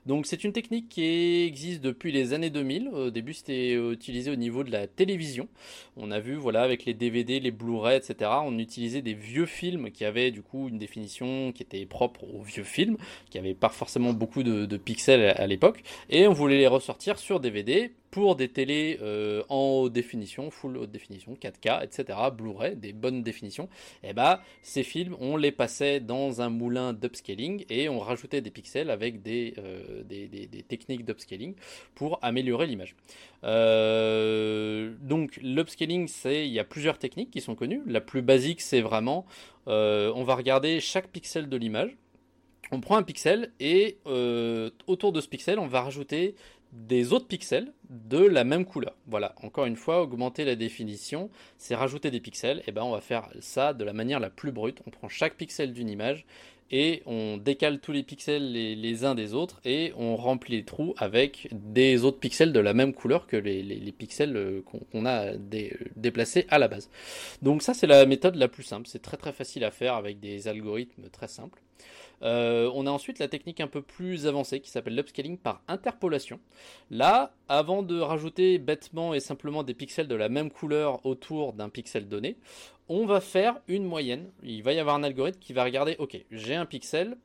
Donc 0.07 0.27
c'est 0.27 0.45
une 0.45 0.53
technique 0.53 0.89
qui 0.89 1.45
existe 1.45 1.83
depuis 1.83 2.11
les 2.11 2.33
années 2.33 2.49
2000. 2.49 2.89
Au 2.89 3.11
début, 3.11 3.35
c'était 3.35 3.75
utilisé 3.75 4.31
au 4.31 4.37
niveau 4.37 4.65
de 4.65 4.71
la 4.71 4.87
télévision. 4.87 5.47
On 5.97 6.11
a 6.11 6.21
vu, 6.21 6.37
voilà, 6.37 6.63
avec 6.63 6.87
les 6.87 6.95
DVD, 6.95 7.39
les 7.39 7.51
Blu-ray, 7.51 7.99
etc. 7.99 8.31
On 8.45 8.59
utilisait 8.59 9.03
des 9.03 9.13
vieux 9.13 9.45
films 9.45 9.91
qui 9.91 10.07
avaient 10.07 10.31
du 10.31 10.41
coup 10.43 10.69
une 10.69 10.79
définition 10.79 11.53
qui 11.53 11.63
était 11.63 11.85
propre 11.85 12.25
aux 12.25 12.43
vieux 12.43 12.65
films, 12.65 12.97
qui 13.29 13.37
n'avaient 13.37 13.55
pas 13.55 13.69
forcément 13.69 14.15
beaucoup 14.15 14.43
de, 14.43 14.77
pixels 14.79 15.35
à 15.37 15.47
l'époque. 15.47 15.83
Et 16.09 16.27
on 16.31 16.33
voulait 16.33 16.59
les 16.59 16.69
ressortir 16.69 17.19
sur 17.19 17.41
DVD 17.41 17.93
pour 18.13 18.37
des 18.37 18.47
télés 18.47 19.01
euh, 19.03 19.43
en 19.49 19.81
haute 19.81 19.93
définition, 19.93 20.53
full 20.53 20.77
haute 20.77 20.93
définition, 20.93 21.35
4K, 21.35 21.83
etc., 21.83 22.19
Blu-ray, 22.33 22.77
des 22.77 22.93
bonnes 22.93 23.25
définitions, 23.25 23.65
et 24.05 24.11
eh 24.11 24.13
bah 24.13 24.41
ces 24.63 24.85
films, 24.85 25.17
on 25.19 25.37
les 25.37 25.51
passait 25.51 25.99
dans 25.99 26.41
un 26.41 26.49
moulin 26.49 26.93
d'upscaling 26.93 27.65
et 27.69 27.89
on 27.89 27.99
rajoutait 27.99 28.43
des 28.43 28.53
pixels 28.53 28.91
avec 28.91 29.23
des, 29.23 29.55
euh, 29.59 30.05
techniques 30.69 31.05
d'upscaling 31.05 31.57
pour 31.97 32.21
améliorer 32.23 32.69
l'image. 32.69 32.95
Euh, 33.43 34.95
donc 35.01 35.37
l'upscaling, 35.43 36.07
c'est 36.07 36.47
il 36.47 36.53
y 36.53 36.61
a 36.61 36.65
plusieurs 36.65 36.99
techniques 36.99 37.33
qui 37.33 37.41
sont 37.41 37.57
connues. 37.57 37.83
La 37.87 38.01
plus 38.01 38.23
basique, 38.23 38.61
c'est 38.61 38.83
vraiment 38.83 39.27
on 39.67 40.25
va 40.25 40.35
regarder 40.37 40.81
chaque 40.81 41.09
pixel 41.09 41.49
de 41.49 41.57
l'image 41.57 41.97
on 42.73 42.81
prend 42.81 42.97
un 42.97 43.03
pixel 43.03 43.53
et 43.61 43.99
autour 44.87 45.13
de 45.13 45.21
ce 45.21 45.29
pixel, 45.29 45.59
on 45.59 45.67
va 45.67 45.83
rajouter 45.83 46.35
des 46.73 47.13
autres 47.13 47.27
pixels 47.27 47.73
de 47.89 48.19
la 48.19 48.45
même 48.45 48.65
couleur. 48.65 48.95
Voilà, 49.07 49.35
encore 49.43 49.67
une 49.67 49.77
fois, 49.77 50.03
augmenter 50.03 50.45
la 50.45 50.55
définition, 50.55 51.31
c'est 51.59 51.75
rajouter 51.75 52.11
des 52.11 52.21
pixels. 52.21 52.59
Et 52.59 52.65
eh 52.69 52.73
ben 52.73 52.83
on 52.83 52.93
va 52.93 53.01
faire 53.01 53.29
ça 53.41 53.75
de 53.75 53.85
la 53.85 53.93
manière 53.93 54.21
la 54.21 54.31
plus 54.31 54.53
brute. 54.53 54.79
On 54.87 54.91
prend 54.91 55.09
chaque 55.09 55.35
pixel 55.35 55.73
d'une 55.73 55.89
image 55.89 56.25
et 56.71 57.03
on 57.07 57.37
décale 57.37 57.81
tous 57.81 57.91
les 57.91 58.05
pixels 58.05 58.53
les, 58.53 59.05
uns 59.05 59.17
des 59.17 59.35
autres 59.35 59.61
et 59.65 59.93
on 59.97 60.15
remplit 60.15 60.59
les 60.59 60.65
trous 60.65 60.95
avec 60.99 61.49
des 61.51 62.05
autres 62.05 62.21
pixels 62.21 62.53
de 62.53 62.61
la 62.61 62.75
même 62.75 62.93
couleur 62.95 63.27
que 63.27 63.37
les, 63.37 63.93
pixels 63.93 64.37
euh, 64.37 64.63
qu'on 64.93 65.05
a 65.05 65.33
déplacés 65.97 66.47
à 66.49 66.59
la 66.59 66.69
base. 66.69 66.89
Donc 67.43 67.63
ça 67.63 67.75
c'est 67.75 67.89
la 67.89 68.07
méthode 68.07 68.37
la 68.37 68.47
plus 68.47 68.63
simple, 68.63 68.87
c'est 68.87 69.03
très 69.03 69.17
très 69.17 69.33
facile 69.33 69.65
à 69.65 69.73
faire 69.73 69.95
avec 69.95 70.21
des 70.21 70.47
algorithmes 70.47 71.09
très 71.11 71.29
simples. 71.29 71.61
Euh, 72.23 72.71
on 72.75 72.87
a 72.87 72.91
ensuite 72.91 73.19
la 73.19 73.29
technique 73.29 73.61
un 73.61 73.67
peu 73.67 73.83
plus 73.83 74.27
avancée 74.27 74.61
qui 74.61 74.71
s'appelle 74.71 74.95
l'upscaling 74.95 75.39
par 75.39 75.63
interpolation. 75.69 76.39
Là, 76.91 77.33
avant 77.49 77.83
de 77.83 77.99
rajouter 77.99 78.59
bêtement 78.59 79.15
et 79.15 79.21
simplement 79.21 79.63
des 79.63 79.75
pixels 79.75 80.09
de 80.09 80.15
la 80.15 80.29
même 80.29 80.51
couleur 80.51 81.05
autour 81.07 81.53
d'un 81.53 81.69
pixel 81.69 82.09
donné, 82.09 82.37
on 82.89 83.07
va 83.07 83.21
faire 83.21 83.61
une 83.69 83.85
moyenne. 83.85 84.31
Il 84.43 84.63
va 84.63 84.73
y 84.73 84.79
avoir 84.79 84.97
un 84.97 85.03
algorithme 85.03 85.39
qui 85.41 85.53
va 85.53 85.65
regarder, 85.65 85.97
ok, 85.99 86.19
j'ai 86.31 86.55
un 86.55 86.67
pixel 86.67 87.17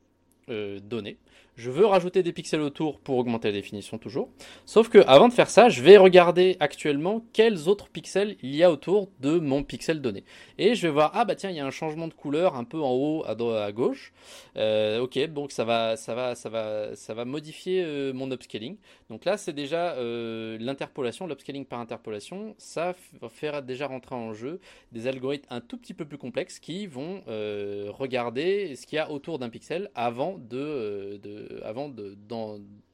euh, 0.48 0.78
donné, 0.80 1.18
Je 1.56 1.70
veux 1.70 1.86
rajouter 1.86 2.22
des 2.22 2.34
pixels 2.34 2.60
autour 2.60 3.00
pour 3.00 3.16
augmenter 3.16 3.48
la 3.48 3.54
définition 3.54 3.96
toujours. 3.96 4.28
Sauf 4.66 4.90
que 4.90 4.98
avant 5.06 5.26
de 5.26 5.32
faire 5.32 5.48
ça, 5.48 5.70
je 5.70 5.80
vais 5.80 5.96
regarder 5.96 6.58
actuellement 6.60 7.24
quels 7.32 7.70
autres 7.70 7.88
pixels 7.88 8.36
il 8.42 8.54
y 8.54 8.62
a 8.62 8.70
autour 8.70 9.08
de 9.20 9.38
mon 9.38 9.62
pixel 9.62 10.02
donné. 10.02 10.24
Et 10.58 10.74
je 10.74 10.86
vais 10.86 10.92
voir, 10.92 11.12
ah 11.14 11.24
bah 11.24 11.34
tiens, 11.34 11.48
il 11.48 11.56
y 11.56 11.60
a 11.60 11.64
un 11.64 11.70
changement 11.70 12.08
de 12.08 12.12
couleur 12.12 12.56
un 12.56 12.64
peu 12.64 12.78
en 12.82 12.92
haut 12.92 13.24
à, 13.24 13.64
à 13.64 13.72
gauche. 13.72 14.12
Euh, 14.58 15.00
ok, 15.00 15.18
donc 15.32 15.50
ça 15.50 15.64
va, 15.64 15.96
ça 15.96 16.14
va, 16.14 16.34
ça 16.34 16.50
va, 16.50 16.94
ça 16.94 17.14
va 17.14 17.24
modifier 17.24 17.82
euh, 17.82 18.12
mon 18.12 18.30
upscaling. 18.30 18.76
Donc 19.08 19.24
là, 19.24 19.38
c'est 19.38 19.54
déjà 19.54 19.94
euh, 19.94 20.58
l'interpolation, 20.60 21.26
l'upscaling 21.26 21.64
par 21.64 21.80
interpolation. 21.80 22.54
Ça 22.58 22.94
va 23.22 23.30
faire 23.30 23.62
déjà 23.62 23.86
rentrer 23.86 24.14
en 24.14 24.34
jeu 24.34 24.60
des 24.92 25.06
algorithmes 25.06 25.46
un 25.48 25.62
tout 25.62 25.78
petit 25.78 25.94
peu 25.94 26.04
plus 26.04 26.18
complexes 26.18 26.58
qui 26.58 26.86
vont 26.86 27.22
regarder 27.26 28.76
ce 28.76 28.86
qu'il 28.86 28.96
y 28.96 28.98
a 28.98 29.10
autour 29.10 29.38
d'un 29.38 29.48
pixel 29.48 29.90
avant 29.94 30.36
de, 30.38 31.18
de 31.22 31.45
avant 31.64 31.88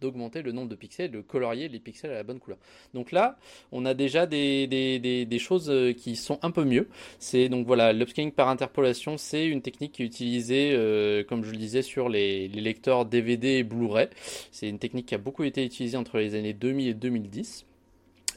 d'augmenter 0.01 0.43
le 0.43 0.53
nombre 0.53 0.69
de 0.69 0.75
pixels, 0.75 1.11
de 1.11 1.21
colorier 1.21 1.69
les 1.69 1.79
pixels 1.79 2.11
à 2.11 2.15
la 2.15 2.23
bonne 2.23 2.39
couleur. 2.39 2.59
Donc 2.95 3.13
là, 3.13 3.37
on 3.71 3.85
a 3.85 3.95
déjà 3.95 4.27
des, 4.27 5.39
choses 5.39 5.73
qui 5.97 6.17
sont 6.17 6.39
un 6.43 6.51
peu 6.51 6.65
mieux. 6.65 6.89
C'est 7.19 7.49
donc 7.49 7.67
voilà, 7.67 7.93
l'upscaling 7.93 8.33
par 8.33 8.49
interpolation, 8.49 9.17
c'est 9.17 9.47
une 9.47 9.63
technique 9.63 9.93
qui 9.93 10.03
est 10.03 10.07
utilisée, 10.07 11.25
comme 11.29 11.45
je 11.45 11.51
le 11.51 11.57
disais, 11.57 11.83
sur 11.83 12.09
les, 12.09 12.49
les 12.49 12.61
lecteurs 12.61 13.05
DVD 13.05 13.59
et 13.59 13.63
Blu-ray. 13.65 14.09
C'est 14.51 14.69
une 14.69 14.79
technique 14.79 15.07
qui 15.07 15.15
a 15.15 15.19
beaucoup 15.19 15.45
été 15.45 15.65
utilisée 15.65 15.97
entre 15.97 16.19
les 16.19 16.35
années 16.35 16.55
2000 16.55 16.89
et 16.89 16.95
2010. 16.95 17.67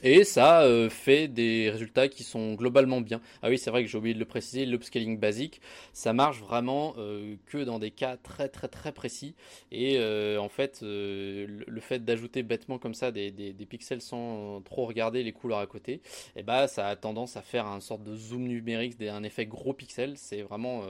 Et 0.08 0.22
ça 0.22 0.62
euh, 0.62 0.88
fait 0.88 1.26
des 1.26 1.68
résultats 1.68 2.06
qui 2.06 2.22
sont 2.22 2.54
globalement 2.54 3.00
bien. 3.00 3.20
Ah 3.42 3.48
oui, 3.48 3.58
c'est 3.58 3.70
vrai 3.70 3.82
que 3.82 3.90
j'ai 3.90 3.98
oublié 3.98 4.14
de 4.14 4.20
le 4.20 4.24
préciser, 4.24 4.64
l'upscaling 4.64 5.18
basique, 5.18 5.60
ça 5.92 6.12
marche 6.12 6.38
vraiment 6.38 6.94
euh, 6.96 7.34
que 7.46 7.58
dans 7.58 7.80
des 7.80 7.90
cas 7.90 8.16
très 8.16 8.48
très 8.48 8.68
très 8.68 8.92
précis. 8.92 9.34
Et 9.72 9.96
euh, 9.98 10.38
en 10.38 10.48
fait, 10.48 10.78
le 10.82 11.80
fait 11.80 12.04
d'ajouter 12.04 12.44
bêtement 12.44 12.78
comme 12.78 12.94
ça 12.94 13.10
des, 13.10 13.32
pixels 13.68 14.00
sans 14.00 14.60
trop 14.62 14.86
regarder 14.86 15.24
les 15.24 15.32
couleurs 15.32 15.58
à 15.58 15.66
côté, 15.66 16.02
eh 16.36 16.44
ben, 16.44 16.68
ça 16.68 16.86
a 16.86 16.94
tendance 16.94 17.36
à 17.36 17.42
faire 17.42 17.66
un 17.66 17.80
sorte 17.80 18.04
de 18.04 18.14
zoom 18.14 18.44
numérique, 18.44 19.02
un 19.02 19.24
effet 19.24 19.44
gros 19.46 19.72
pixel. 19.72 20.12
C'est 20.16 20.42
vraiment 20.42 20.84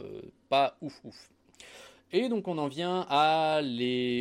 pas 0.50 0.76
ouf 0.82 1.00
ouf. 1.04 1.30
Et 2.12 2.28
donc 2.28 2.46
on 2.46 2.56
en 2.58 2.68
vient 2.68 3.04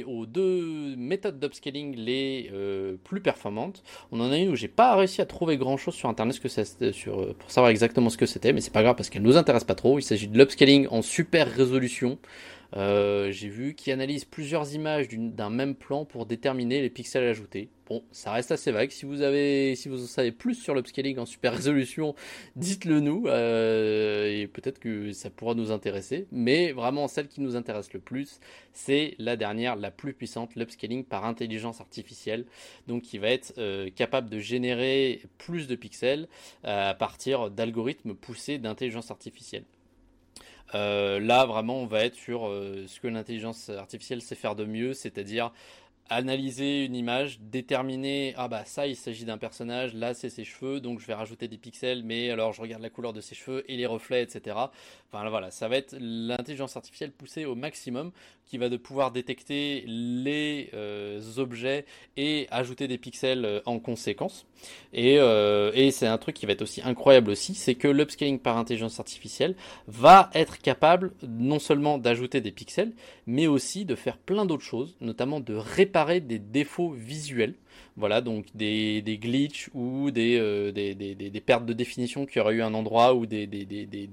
aux 0.08 0.25
deux 0.25 0.96
méthodes 0.98 1.39
d'upscaling 1.39 1.96
les 1.96 2.50
euh, 2.51 2.96
plus 3.04 3.22
performantes. 3.22 3.84
On 4.12 4.20
en 4.22 4.32
a 4.32 4.38
une 4.38 4.50
où 4.50 4.56
j'ai 4.56 4.68
pas 4.68 4.96
réussi 4.96 5.22
à 5.22 5.25
trouver 5.25 5.58
grand 5.58 5.77
chose 5.77 5.94
sur 5.94 6.10
internet 6.10 6.39
que 6.39 6.50
ça, 6.50 6.63
sur, 6.92 7.22
euh, 7.22 7.36
pour 7.38 7.51
savoir 7.51 7.70
exactement 7.70 8.10
ce 8.10 8.18
que 8.18 8.25
c'était, 8.25 8.54
mais 8.54 8.62
c'est 8.62 8.74
pas 8.74 8.82
grave 8.82 8.96
parce 8.96 9.10
qu'elle 9.10 9.22
nous 9.22 9.38
intéresse 9.38 9.63
pas 9.63 9.75
trop. 9.75 10.00
Il 10.00 10.04
s'agit 10.04 10.27
de 10.27 10.38
l'upscaling 10.38 10.88
en 10.89 11.04
super 11.04 11.48
résolution. 11.48 12.18
Euh, 12.76 13.32
j'ai 13.32 13.50
vu 13.50 13.76
qu'il 13.76 13.94
analyse 13.94 14.26
plusieurs 14.26 14.74
images 14.74 15.08
d'un 15.10 15.50
même 15.50 15.76
plan 15.76 16.06
pour 16.06 16.26
déterminer 16.26 16.82
les 16.82 16.90
pixels 16.90 17.24
ajoutés. 17.24 17.70
Bon, 17.88 18.04
ça 18.12 18.32
reste 18.32 18.52
assez 18.52 18.72
vague. 18.72 18.90
Si 18.90 19.06
vous 19.06 19.22
avez, 19.22 19.76
si 19.76 19.90
vous 19.90 20.04
en 20.04 20.08
savez 20.08 20.32
plus 20.32 20.56
sur 20.56 20.74
l'upscaling 20.74 21.20
en 21.20 21.26
super 21.26 21.54
résolution, 21.56 22.16
dites-le 22.56 23.00
nous 23.00 23.28
euh, 23.28 24.26
et 24.28 24.48
peut-être 24.48 24.80
que 24.80 25.12
ça 25.12 25.30
pourra 25.30 25.54
nous 25.54 25.72
intéresser. 25.72 26.26
Mais 26.32 26.72
vraiment, 26.72 27.08
celle 27.08 27.28
qui 27.28 27.42
nous 27.42 27.56
intéresse 27.56 27.94
le 27.94 28.00
plus, 28.00 28.40
c'est 28.74 29.14
la 29.20 29.36
dernière, 29.36 29.76
la 29.76 29.92
plus 29.92 30.14
puissante, 30.14 30.56
l'upscaling 30.56 31.04
par 31.04 31.26
intelligence 31.26 31.80
artificielle. 31.80 32.46
Donc, 32.88 33.04
qui 33.04 33.20
va 33.20 33.30
être 33.30 33.54
euh, 33.60 33.90
capable 33.96 34.30
de 34.30 34.40
générer 34.40 35.22
plus 35.38 35.68
de 35.68 35.76
pixels 35.76 36.28
à 36.64 36.96
partir 36.96 37.52
d'algorithmes 37.52 38.16
poussés 38.16 38.58
d'intelligence 38.58 39.12
artificielle. 39.12 39.64
Euh, 40.74 41.20
là, 41.20 41.46
vraiment, 41.46 41.78
on 41.78 41.86
va 41.86 42.06
être 42.06 42.16
sur 42.16 42.48
euh, 42.48 42.86
ce 42.88 43.00
que 43.00 43.08
l'intelligence 43.08 43.70
artificielle 43.70 44.22
sait 44.22 44.36
faire 44.36 44.56
de 44.56 44.66
mieux, 44.66 44.94
c'est-à-dire 44.94 45.52
analyser 46.10 46.86
une 46.86 46.96
image, 46.96 47.40
déterminer 47.40 48.34
ah 48.38 48.48
bah 48.48 48.64
ça 48.66 48.88
il 48.88 48.96
s'agit 48.96 49.26
d'un 49.26 49.38
personnage, 49.38 49.94
là 49.94 50.14
c'est 50.14 50.30
ses 50.30 50.44
cheveux, 50.44 50.80
donc 50.80 51.00
je 51.00 51.08
vais 51.08 51.14
rajouter 51.14 51.48
des 51.48 51.58
pixels, 51.58 52.04
mais 52.04 52.30
alors 52.30 52.54
je 52.54 52.62
regarde 52.62 52.82
la 52.82 52.90
couleur 52.90 53.14
de 53.14 53.22
ses 53.22 53.36
cheveux 53.36 53.64
et 53.72 53.76
les 53.76 53.86
reflets, 53.86 54.22
etc. 54.22 54.56
Enfin 55.12 55.28
voilà, 55.30 55.52
ça 55.52 55.68
va 55.68 55.78
être 55.78 55.96
l'intelligence 56.00 56.76
artificielle 56.76 57.12
poussée 57.12 57.46
au 57.46 57.56
maximum 57.56 58.12
qui 58.46 58.58
va 58.58 58.70
de 58.70 58.78
pouvoir 58.78 59.12
détecter 59.12 59.84
les 59.88 60.70
euh, 60.74 61.22
objets 61.38 61.86
et 62.16 62.48
ajouter 62.52 62.88
des 62.88 62.98
pixels 62.98 63.46
euh, 63.46 63.60
en 63.66 63.80
conséquence. 63.80 64.46
Et, 64.94 65.18
euh, 65.20 65.72
et 65.74 65.92
c'est 65.92 66.08
un 66.08 66.18
truc 66.18 66.36
qui 66.36 66.46
va 66.46 66.54
être 66.54 66.62
aussi 66.62 66.82
incroyable 66.84 67.32
aussi, 67.32 67.56
c'est 67.56 67.76
que 67.76 67.88
l'upscaling 67.88 68.40
par 68.40 68.58
intelligence 68.58 69.00
artificielle 69.00 69.56
va 69.88 70.30
être 70.34 70.60
capable 70.60 71.14
non 71.28 71.60
seulement 71.60 71.98
d'ajouter 71.98 72.42
des 72.42 72.52
pixels, 72.52 72.94
mais 73.26 73.48
aussi 73.48 73.86
de 73.86 73.96
faire 73.96 74.18
plein 74.18 74.46
d'autres 74.46 74.64
choses, 74.64 74.96
notamment 75.02 75.40
de 75.40 75.56
des 76.04 76.40
défauts 76.40 76.92
visuels. 76.92 77.56
Voilà, 77.98 78.20
donc 78.20 78.48
des, 78.54 79.02
des 79.02 79.18
glitches 79.18 79.70
ou 79.74 80.12
des, 80.12 80.38
euh, 80.38 80.72
des, 80.74 80.94
des, 80.96 81.42
pertes 81.42 81.66
de 81.66 81.72
définition 81.72 82.25
qui 82.25 82.42
auraient 82.42 82.56
eu 82.56 82.62
un 82.62 82.74
endroit 82.74 83.14
ou 83.14 83.25
des, 83.25 83.48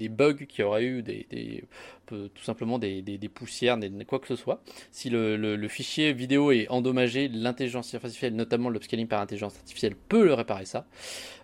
bugs 0.09 0.47
qui 0.49 0.63
auraient 0.63 0.85
eu 0.85 1.03
des, 1.03 1.65
tout 2.07 2.43
simplement 2.45 2.79
des, 2.79 3.31
poussières, 3.35 3.79
quoi 4.07 4.21
que 4.21 4.29
ce 4.29 4.37
soit. 4.37 4.63
Si 4.93 5.11
le, 5.11 5.37
le, 5.37 5.69
fichier 5.69 6.13
vidéo 6.13 6.53
est 6.53 6.69
endommagé, 6.69 7.29
l'intelligence 7.29 7.93
artificielle, 7.95 8.37
notamment 8.37 8.71
l'upscaling 8.71 9.09
par 9.09 9.21
intelligence 9.21 9.57
artificielle, 9.57 9.97
peut 9.97 10.25
le 10.25 10.35
réparer 10.35 10.65
ça. 10.65 10.87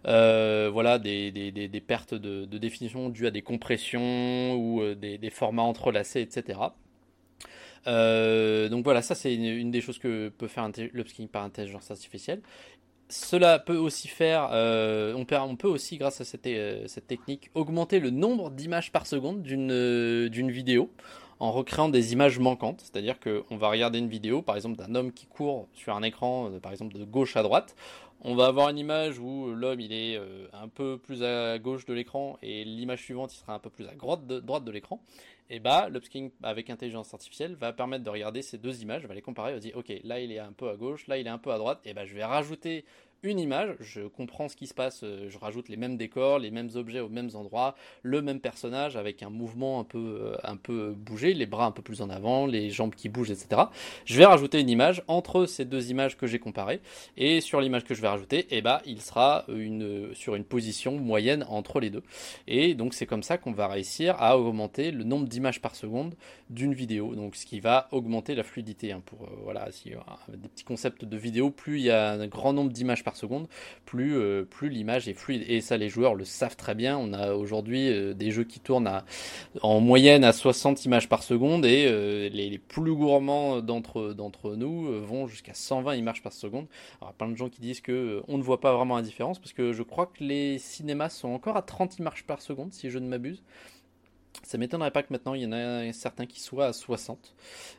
Euh, 0.06 0.70
voilà, 0.72 0.98
des, 0.98 1.82
pertes 1.86 2.14
de, 2.14 2.44
de, 2.44 2.58
définition 2.58 3.08
dues 3.08 3.26
à 3.26 3.30
des 3.32 3.42
compressions 3.42 4.54
ou 4.54 4.82
euh, 4.82 4.94
des, 4.94 5.30
formats 5.30 5.62
entrelacés, 5.62 6.20
etc. 6.20 6.60
Euh, 7.86 8.68
donc 8.68 8.84
voilà, 8.84 9.02
ça 9.02 9.14
c'est 9.14 9.34
une, 9.34 9.70
des 9.70 9.80
choses 9.80 9.98
que 9.98 10.28
peut 10.28 10.48
faire 10.48 10.70
l'upscaling 10.92 11.28
par 11.28 11.42
intelligence 11.44 11.90
artificielle. 11.90 12.40
Cela 13.10 13.58
peut 13.58 13.76
aussi 13.76 14.06
faire, 14.06 14.50
euh, 14.52 15.14
on, 15.14 15.24
peut, 15.56 15.68
aussi, 15.68 15.96
grâce 15.96 16.20
à 16.20 16.24
cette, 16.24 16.46
euh, 16.46 16.84
cette 16.88 17.06
technique, 17.06 17.50
augmenter 17.54 18.00
le 18.00 18.10
nombre 18.10 18.50
d'images 18.50 18.92
par 18.92 19.06
seconde 19.06 19.42
d'une 19.42 20.50
vidéo 20.50 20.90
en 21.40 21.50
recréant 21.50 21.88
des 21.88 22.12
images 22.12 22.38
manquantes. 22.38 22.82
C'est-à-dire 22.82 23.18
qu'on 23.18 23.56
va 23.56 23.70
regarder 23.70 23.98
une 23.98 24.08
vidéo, 24.08 24.42
par 24.42 24.56
exemple, 24.56 24.76
d'un 24.76 24.94
homme 24.94 25.12
qui 25.12 25.24
court 25.26 25.68
sur 25.72 25.94
un 25.94 26.02
écran, 26.02 26.50
par 26.60 26.72
exemple, 26.72 26.98
de 26.98 27.04
gauche 27.04 27.36
à 27.36 27.42
droite. 27.42 27.76
On 28.20 28.34
va 28.34 28.46
avoir 28.46 28.68
une 28.68 28.78
image 28.78 29.18
où 29.20 29.54
l'homme 29.54 29.80
il 29.80 29.92
est 29.92 30.20
un 30.52 30.66
peu 30.66 30.98
plus 30.98 31.22
à 31.22 31.58
gauche 31.58 31.86
de 31.86 31.94
l'écran 31.94 32.36
et 32.42 32.64
l'image 32.64 33.04
suivante 33.04 33.32
il 33.32 33.38
sera 33.38 33.54
un 33.54 33.60
peu 33.60 33.70
plus 33.70 33.86
à 33.86 33.92
droite 33.94 34.26
de 34.64 34.70
l'écran 34.72 35.00
et 35.50 35.60
bah 35.60 35.88
l'upscaling 35.88 36.30
avec 36.42 36.70
intelligence 36.70 37.14
artificielle 37.14 37.54
va 37.54 37.72
permettre 37.72 38.04
de 38.04 38.10
regarder 38.10 38.42
ces 38.42 38.58
deux 38.58 38.82
images, 38.82 39.06
va 39.06 39.14
les 39.14 39.22
comparer, 39.22 39.52
va 39.52 39.58
dire 39.58 39.76
ok 39.76 39.92
là 40.04 40.20
il 40.20 40.32
est 40.32 40.38
un 40.38 40.52
peu 40.52 40.68
à 40.68 40.76
gauche, 40.76 41.06
là 41.06 41.18
il 41.18 41.26
est 41.26 41.30
un 41.30 41.38
peu 41.38 41.52
à 41.52 41.58
droite, 41.58 41.80
et 41.84 41.94
bah 41.94 42.04
je 42.04 42.14
vais 42.14 42.24
rajouter 42.24 42.84
une 43.22 43.40
image, 43.40 43.74
je 43.80 44.02
comprends 44.02 44.48
ce 44.48 44.56
qui 44.56 44.66
se 44.66 44.74
passe, 44.74 45.00
euh, 45.02 45.28
je 45.28 45.38
rajoute 45.38 45.68
les 45.68 45.76
mêmes 45.76 45.96
décors, 45.96 46.38
les 46.38 46.50
mêmes 46.50 46.70
objets 46.74 47.00
aux 47.00 47.08
mêmes 47.08 47.30
endroits, 47.34 47.74
le 48.02 48.22
même 48.22 48.40
personnage 48.40 48.96
avec 48.96 49.22
un 49.22 49.30
mouvement 49.30 49.80
un 49.80 49.84
peu, 49.84 49.98
euh, 50.20 50.36
un 50.44 50.56
peu 50.56 50.94
bougé, 50.96 51.34
les 51.34 51.46
bras 51.46 51.66
un 51.66 51.72
peu 51.72 51.82
plus 51.82 52.00
en 52.00 52.10
avant, 52.10 52.46
les 52.46 52.70
jambes 52.70 52.94
qui 52.94 53.08
bougent, 53.08 53.30
etc. 53.30 53.62
Je 54.04 54.16
vais 54.16 54.24
rajouter 54.24 54.60
une 54.60 54.70
image 54.70 55.02
entre 55.08 55.46
ces 55.46 55.64
deux 55.64 55.90
images 55.90 56.16
que 56.16 56.26
j'ai 56.26 56.38
comparées, 56.38 56.80
et 57.16 57.40
sur 57.40 57.60
l'image 57.60 57.84
que 57.84 57.94
je 57.94 58.02
vais 58.02 58.08
rajouter, 58.08 58.46
eh 58.50 58.62
bah, 58.62 58.82
il 58.86 59.00
sera 59.02 59.44
une, 59.48 60.14
sur 60.14 60.36
une 60.36 60.44
position 60.44 60.92
moyenne 60.96 61.44
entre 61.48 61.80
les 61.80 61.90
deux. 61.90 62.04
Et 62.46 62.74
donc 62.74 62.94
c'est 62.94 63.06
comme 63.06 63.22
ça 63.22 63.36
qu'on 63.36 63.52
va 63.52 63.66
réussir 63.66 64.14
à 64.20 64.38
augmenter 64.38 64.92
le 64.92 65.02
nombre 65.04 65.26
d'images 65.26 65.60
par 65.60 65.74
seconde 65.74 66.14
d'une 66.50 66.72
vidéo, 66.72 67.14
donc 67.14 67.34
ce 67.34 67.46
qui 67.46 67.58
va 67.60 67.88
augmenter 67.90 68.34
la 68.34 68.42
fluidité. 68.44 68.92
Hein, 68.92 69.02
pour 69.04 69.24
euh, 69.24 69.30
voilà, 69.42 69.70
si, 69.72 69.90
des 70.28 70.48
petits 70.48 70.64
concepts 70.64 71.04
de 71.04 71.16
vidéo, 71.16 71.50
plus 71.50 71.78
il 71.78 71.84
y 71.86 71.90
a 71.90 72.12
un 72.12 72.26
grand 72.26 72.52
nombre 72.52 72.70
d'images 72.70 73.04
seconde, 73.16 73.48
plus, 73.84 74.16
euh, 74.16 74.44
plus 74.44 74.68
l'image 74.68 75.08
est 75.08 75.14
fluide. 75.14 75.44
Et 75.48 75.60
ça, 75.60 75.76
les 75.76 75.88
joueurs 75.88 76.14
le 76.14 76.24
savent 76.24 76.56
très 76.56 76.74
bien. 76.74 76.98
On 76.98 77.12
a 77.12 77.34
aujourd'hui 77.34 77.88
euh, 77.88 78.14
des 78.14 78.30
jeux 78.30 78.44
qui 78.44 78.60
tournent 78.60 78.86
à, 78.86 79.04
en 79.62 79.80
moyenne 79.80 80.24
à 80.24 80.32
60 80.32 80.84
images 80.84 81.08
par 81.08 81.22
seconde 81.22 81.64
et 81.64 81.86
euh, 81.88 82.28
les, 82.28 82.58
plus 82.58 82.94
gourmands 82.94 83.60
d'entre, 83.60 84.12
d'entre 84.12 84.54
nous 84.54 85.04
vont 85.04 85.26
jusqu'à 85.26 85.54
120 85.54 85.94
images 85.96 86.22
par 86.22 86.32
seconde. 86.32 86.66
Alors, 87.00 87.14
plein 87.14 87.28
de 87.28 87.36
gens 87.36 87.48
qui 87.48 87.60
disent 87.60 87.80
que 87.80 88.22
on 88.28 88.38
ne 88.38 88.42
voit 88.42 88.60
pas 88.60 88.74
vraiment 88.74 88.96
la 88.96 89.02
différence 89.02 89.38
parce 89.38 89.52
que 89.52 89.72
je 89.72 89.82
crois 89.82 90.06
que 90.06 90.22
les 90.24 90.58
cinémas 90.58 91.08
sont 91.08 91.28
encore 91.28 91.56
à 91.56 91.62
30 91.62 91.98
images 91.98 92.24
par 92.24 92.40
seconde, 92.42 92.72
si 92.72 92.90
je 92.90 92.98
ne 92.98 93.08
m'abuse. 93.08 93.42
Ça 94.48 94.56
m'étonnerait 94.56 94.92
pas 94.92 95.02
que 95.02 95.12
maintenant 95.12 95.34
il 95.34 95.42
y 95.42 95.46
en 95.46 95.52
a 95.52 95.92
certains 95.92 96.24
qui 96.24 96.40
soient 96.40 96.68
à 96.68 96.72
60, 96.72 97.34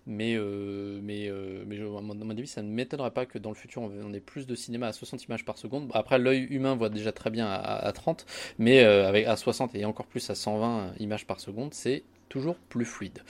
mais, 0.06 0.36
euh, 0.36 1.00
mais, 1.02 1.28
euh, 1.28 1.64
mais 1.66 1.80
à 1.80 2.02
mon 2.02 2.30
avis, 2.30 2.46
ça 2.46 2.62
ne 2.62 2.70
m'étonnerait 2.70 3.10
pas 3.10 3.26
que 3.26 3.40
dans 3.40 3.50
le 3.50 3.56
futur 3.56 3.82
on 3.82 4.14
ait 4.14 4.20
plus 4.20 4.46
de 4.46 4.54
cinéma 4.54 4.86
à 4.86 4.94
60 4.94 5.24
images 5.24 5.44
par 5.46 5.58
seconde. 5.58 5.90
Après, 5.96 6.20
l'œil 6.20 6.44
humain 6.44 6.76
voit 6.76 6.90
déjà 6.90 7.12
très 7.12 7.32
bien 7.32 7.48
à, 7.50 7.92
30, 7.92 8.28
mais 8.60 8.84
euh, 8.84 9.08
avec 9.08 9.26
à 9.26 9.36
60 9.36 9.74
et 9.74 9.84
encore 9.84 10.06
plus 10.06 10.30
à 10.30 10.36
120 10.36 10.94
images 11.00 11.26
par 11.26 11.40
seconde, 11.40 11.74
c'est 11.74 12.04
toujours 12.30 12.58
plus 12.58 12.86
fluide. 12.86 13.24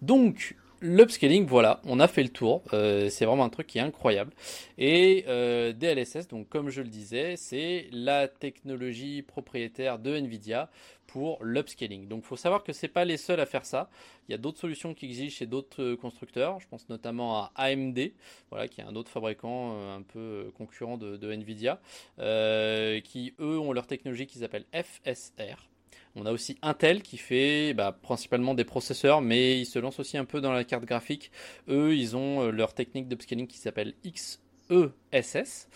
Donc, 0.00 0.54
l'upscaling, 0.84 1.46
voilà, 1.46 1.80
on 1.84 1.98
a 1.98 2.06
fait 2.06 2.22
le 2.22 2.28
tour. 2.28 2.62
Euh, 2.72 3.08
c'est 3.08 3.24
vraiment 3.24 3.44
un 3.44 3.48
truc 3.48 3.66
qui 3.66 3.78
est 3.78 3.82
incroyable. 3.82 4.32
Et 4.78 5.24
euh, 5.28 5.72
DLSS, 5.72 6.28
donc 6.28 6.48
comme 6.48 6.68
je 6.68 6.82
le 6.82 6.88
disais, 6.88 7.36
c'est 7.36 7.88
la 7.90 8.28
technologie 8.28 9.22
propriétaire 9.22 9.98
de 9.98 10.14
Nvidia 10.14 10.70
pour 11.06 11.42
l'upscaling. 11.42 12.06
Donc 12.06 12.24
faut 12.24 12.36
savoir 12.36 12.62
que 12.64 12.72
c'est 12.72 12.88
pas 12.88 13.04
les 13.04 13.16
seuls 13.16 13.40
à 13.40 13.46
faire 13.46 13.64
ça. 13.64 13.88
Il 14.28 14.32
y 14.32 14.34
a 14.34 14.38
d'autres 14.38 14.58
solutions 14.58 14.94
qui 14.94 15.06
existent 15.06 15.38
chez 15.38 15.46
d'autres 15.46 15.82
euh, 15.82 15.96
constructeurs. 15.96 16.60
Je 16.60 16.68
pense 16.68 16.88
notamment 16.88 17.38
à 17.38 17.52
AMD, 17.56 18.12
voilà, 18.50 18.68
qui 18.68 18.80
est 18.80 18.84
un 18.84 18.94
autre 18.94 19.10
fabricant 19.10 19.94
un 19.94 20.02
peu 20.02 20.52
concurrent 20.56 20.98
de, 20.98 21.16
de 21.16 21.32
Nvidia, 21.32 21.80
qui 22.18 23.34
eux 23.40 23.58
ont 23.58 23.72
leur 23.72 23.86
technologie 23.86 24.26
qu'ils 24.26 24.44
appellent 24.44 24.66
FSR. 24.72 25.73
On 26.16 26.26
a 26.26 26.32
aussi 26.32 26.56
Intel 26.62 27.02
qui 27.02 27.16
fait 27.16 27.74
bah, 27.74 27.90
principalement 27.92 28.54
des 28.54 28.64
processeurs, 28.64 29.20
mais 29.20 29.60
ils 29.60 29.66
se 29.66 29.78
lancent 29.78 29.98
aussi 29.98 30.16
un 30.16 30.24
peu 30.24 30.40
dans 30.40 30.52
la 30.52 30.64
carte 30.64 30.84
graphique. 30.84 31.32
Eux, 31.68 31.96
ils 31.96 32.16
ont 32.16 32.42
euh, 32.42 32.50
leur 32.50 32.72
technique 32.72 33.08
d'upscaling 33.08 33.48
qui 33.48 33.58
s'appelle 33.58 33.94
XESS. 34.04 35.68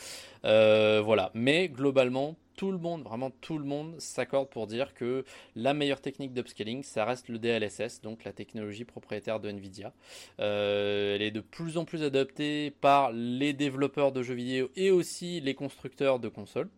Euh, 0.44 1.02
voilà, 1.04 1.32
mais 1.34 1.68
globalement, 1.68 2.36
tout 2.58 2.72
le 2.72 2.78
monde, 2.78 3.02
vraiment 3.02 3.30
tout 3.40 3.58
le 3.58 3.64
monde 3.64 4.00
s'accorde 4.00 4.48
pour 4.48 4.66
dire 4.66 4.94
que 4.94 5.24
la 5.56 5.74
meilleure 5.74 6.00
technique 6.00 6.32
d'upscaling, 6.32 6.82
ça 6.82 7.04
reste 7.04 7.28
le 7.28 7.38
DLSS, 7.38 8.00
donc 8.02 8.24
la 8.24 8.32
technologie 8.32 8.84
propriétaire 8.84 9.40
de 9.40 9.48
Nvidia. 9.48 9.92
Euh, 10.40 11.14
elle 11.14 11.22
est 11.22 11.30
de 11.30 11.40
plus 11.40 11.78
en 11.78 11.84
plus 11.84 12.02
adoptée 12.02 12.72
par 12.80 13.12
les 13.12 13.52
développeurs 13.52 14.12
de 14.12 14.22
jeux 14.22 14.34
vidéo 14.34 14.70
et 14.76 14.90
aussi 14.90 15.40
les 15.40 15.54
constructeurs 15.54 16.18
de 16.18 16.28
consoles. 16.28 16.68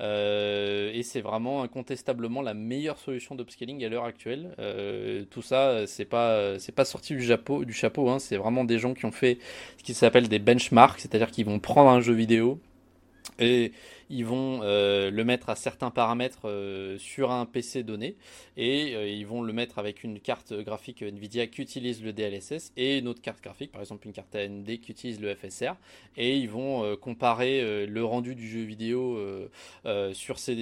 Euh, 0.00 0.90
et 0.92 1.02
c'est 1.02 1.20
vraiment 1.20 1.62
incontestablement 1.62 2.42
la 2.42 2.54
meilleure 2.54 2.98
solution 2.98 3.34
d'upscaling 3.34 3.84
à 3.84 3.88
l'heure 3.88 4.04
actuelle. 4.04 4.54
Euh, 4.58 5.24
tout 5.30 5.42
ça, 5.42 5.86
c'est 5.86 6.04
pas 6.04 6.58
c'est 6.58 6.74
pas 6.74 6.84
sorti 6.84 7.14
du 7.14 7.22
chapeau, 7.22 7.64
du 7.64 7.72
chapeau. 7.72 8.10
Hein. 8.10 8.18
c'est 8.18 8.36
vraiment 8.36 8.64
des 8.64 8.78
gens 8.78 8.94
qui 8.94 9.04
ont 9.04 9.12
fait 9.12 9.38
ce 9.78 9.84
qui 9.84 9.94
s'appelle 9.94 10.28
des 10.28 10.38
benchmarks, 10.38 11.00
c'est-à-dire 11.00 11.30
qu'ils 11.30 11.46
vont 11.46 11.58
prendre 11.60 11.90
un 11.90 12.00
jeu 12.00 12.14
vidéo 12.14 12.58
et 13.38 13.72
ils 14.10 14.24
vont 14.24 14.60
euh, 14.62 15.10
le 15.10 15.24
mettre 15.24 15.50
à 15.50 15.56
certains 15.56 15.90
paramètres 15.90 16.48
euh, 16.48 16.98
sur 16.98 17.30
un 17.30 17.46
PC 17.46 17.82
donné 17.82 18.16
et 18.56 18.94
euh, 18.94 19.08
ils 19.08 19.26
vont 19.26 19.42
le 19.42 19.52
mettre 19.52 19.78
avec 19.78 20.04
une 20.04 20.20
carte 20.20 20.52
graphique 20.52 21.02
Nvidia 21.02 21.46
qui 21.46 21.62
utilise 21.62 22.02
le 22.02 22.12
DLSS 22.12 22.72
et 22.76 22.98
une 22.98 23.08
autre 23.08 23.22
carte 23.22 23.42
graphique, 23.42 23.72
par 23.72 23.80
exemple 23.80 24.06
une 24.06 24.12
carte 24.12 24.34
AMD 24.34 24.66
qui 24.66 24.90
utilise 24.90 25.20
le 25.20 25.34
FSR 25.34 25.74
et 26.16 26.36
ils 26.36 26.48
vont 26.48 26.96
comparer 26.96 27.86
le 27.86 28.04
rendu 28.04 28.34
du 28.34 28.48
jeu 28.48 28.62
vidéo 28.62 29.18
sur 30.12 30.38
ces 30.38 30.54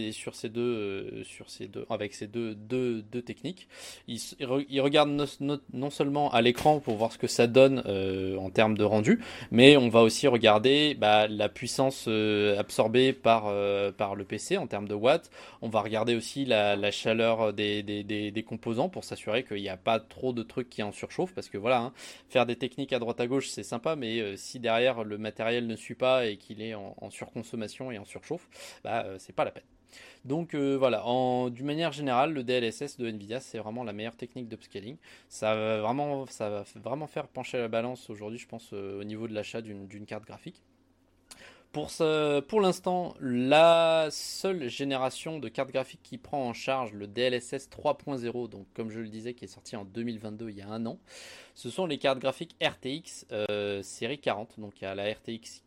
deux 0.49 1.87
avec 1.90 2.14
ces 2.14 2.26
deux 2.26 2.54
deux, 2.54 3.02
techniques. 3.25 3.68
Ils, 4.08 4.20
ils 4.68 4.80
regardent 4.80 5.26
non, 5.40 5.90
seulement 5.90 6.30
à 6.32 6.40
l'écran 6.40 6.80
pour 6.80 6.96
voir 6.96 7.12
ce 7.12 7.18
que 7.18 7.26
ça 7.26 7.46
donne 7.46 7.80
en 8.38 8.50
termes 8.50 8.76
de 8.76 8.84
rendu, 8.84 9.20
mais 9.50 9.76
on 9.76 9.88
va 9.88 10.02
aussi 10.02 10.26
regarder 10.28 10.94
bah, 10.94 11.28
la 11.28 11.49
puissance 11.49 12.08
absorbée 12.08 13.12
par 13.12 13.32
euh, 13.47 13.93
par, 13.93 14.15
le 14.15 14.25
PC 14.25 14.57
en 14.57 14.67
termes 14.67 14.89
de 14.89 14.95
watts. 14.95 15.31
On 15.61 15.69
va 15.69 15.81
regarder 15.81 16.15
aussi 16.15 16.45
la, 16.45 16.91
chaleur 16.91 17.53
des, 17.53 18.45
composants 18.47 18.89
pour 18.89 19.05
s'assurer 19.05 19.45
qu'il 19.45 19.61
n'y 19.61 19.69
a 19.69 19.77
pas 19.77 20.01
trop 20.01 20.33
de 20.33 20.43
trucs 20.43 20.69
qui 20.69 20.83
en 20.83 20.93
surchauffent. 20.93 21.35
Parce 21.35 21.49
que 21.49 21.59
voilà, 21.59 21.81
hein, 21.81 21.93
faire 22.29 22.47
des 22.47 22.57
techniques 22.57 22.93
à 22.93 22.99
droite 22.99 23.21
à 23.21 23.27
gauche, 23.27 23.49
c'est 23.49 23.62
sympa, 23.62 23.97
mais 23.97 24.21
euh, 24.21 24.37
si 24.37 24.61
derrière 24.61 25.05
le 25.05 25.19
matériel 25.19 25.67
ne 25.67 25.77
suit 25.77 25.95
pas 25.95 26.27
et 26.27 26.37
qu'il 26.37 26.62
est 26.62 26.75
en, 26.75 27.11
surconsommation 27.11 27.91
et 27.91 27.99
en 27.99 28.05
surchauffe, 28.05 28.49
bah, 28.85 29.05
euh, 29.05 29.17
c'est 29.19 29.35
pas 29.35 29.45
la 29.45 29.51
peine. 29.51 29.65
Donc 30.25 30.55
voilà, 30.55 31.05
d'une 31.51 31.67
manière 31.67 31.93
générale, 31.93 32.33
le 32.33 32.45
DLSS 32.45 32.97
de 32.97 33.09
Nvidia, 33.09 33.41
c'est 33.41 33.59
vraiment 33.59 33.85
la 33.85 33.93
meilleure 33.93 34.17
technique 34.17 34.49
d'upscaling. 34.49 34.97
Ça 35.29 35.55
va 35.55 35.81
vraiment, 35.81 36.27
ça 36.27 36.49
va 36.49 36.65
vraiment 36.77 37.07
faire 37.09 37.29
pencher 37.29 37.59
la 37.59 37.69
balance 37.69 38.09
aujourd'hui, 38.09 38.39
je 38.39 38.47
pense, 38.47 38.73
au 38.73 39.05
niveau 39.05 39.29
de 39.29 39.35
l'achat 39.35 39.61
d'une 39.61 40.07
carte 40.07 40.25
graphique. 40.25 40.62
Pour, 41.73 42.61
l'instant, 42.61 43.14
la 43.19 44.09
seule 44.11 44.69
génération 44.69 45.38
de 45.38 45.49
cartes 45.49 45.73
graphiques 45.73 46.02
qui 46.02 46.19
prend 46.19 46.47
en 46.47 46.52
charge 46.52 46.93
le 46.93 47.07
DLSS 47.07 47.71
3.0, 47.71 48.50
donc 48.50 48.67
comme 48.75 48.91
je 48.91 49.00
le 49.00 49.09
disais, 49.09 49.33
qui 49.33 49.47
est 49.47 49.49
sorti 49.49 49.75
en 49.75 49.87
2022, 49.87 50.50
il 50.50 50.59
y 50.59 50.61
a 50.61 50.69
un 50.69 50.85
an, 50.85 50.99
ce 51.55 51.71
sont 51.71 51.87
les 51.87 51.97
cartes 51.97 52.19
graphiques 52.19 52.57
RTX 52.62 53.26
euh, 53.33 53.83
série 53.83 54.19
40. 54.19 54.61
Donc 54.61 54.81
il 54.81 54.85
y 54.85 54.87
a 54.87 54.95
la 54.95 55.11
RTX 55.11 55.62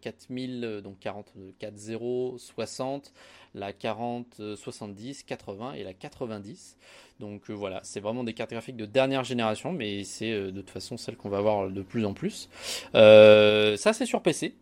4000, 0.00 0.64
euh, 0.64 0.80
donc 0.80 0.98
40, 1.00 1.34
40, 1.58 2.38
60, 2.38 3.12
la 3.54 3.74
40, 3.74 4.54
70, 4.56 5.22
80 5.22 5.74
et 5.74 5.84
la 5.84 5.92
90. 5.92 6.78
Donc 7.20 7.50
euh, 7.50 7.52
voilà, 7.52 7.80
c'est 7.82 8.00
vraiment 8.00 8.24
des 8.24 8.32
cartes 8.32 8.52
graphiques 8.52 8.76
de 8.76 8.86
dernière 8.86 9.24
génération, 9.24 9.72
mais 9.72 10.04
c'est 10.04 10.32
de 10.32 10.50
toute 10.50 10.70
façon 10.70 10.96
celle 10.96 11.16
qu'on 11.16 11.28
va 11.28 11.38
avoir 11.38 11.68
de 11.68 11.82
plus 11.82 12.06
en 12.06 12.14
plus. 12.14 12.48
ça 12.94 13.92
c'est 13.92 14.06
sur 14.06 14.22
PC. 14.22 14.54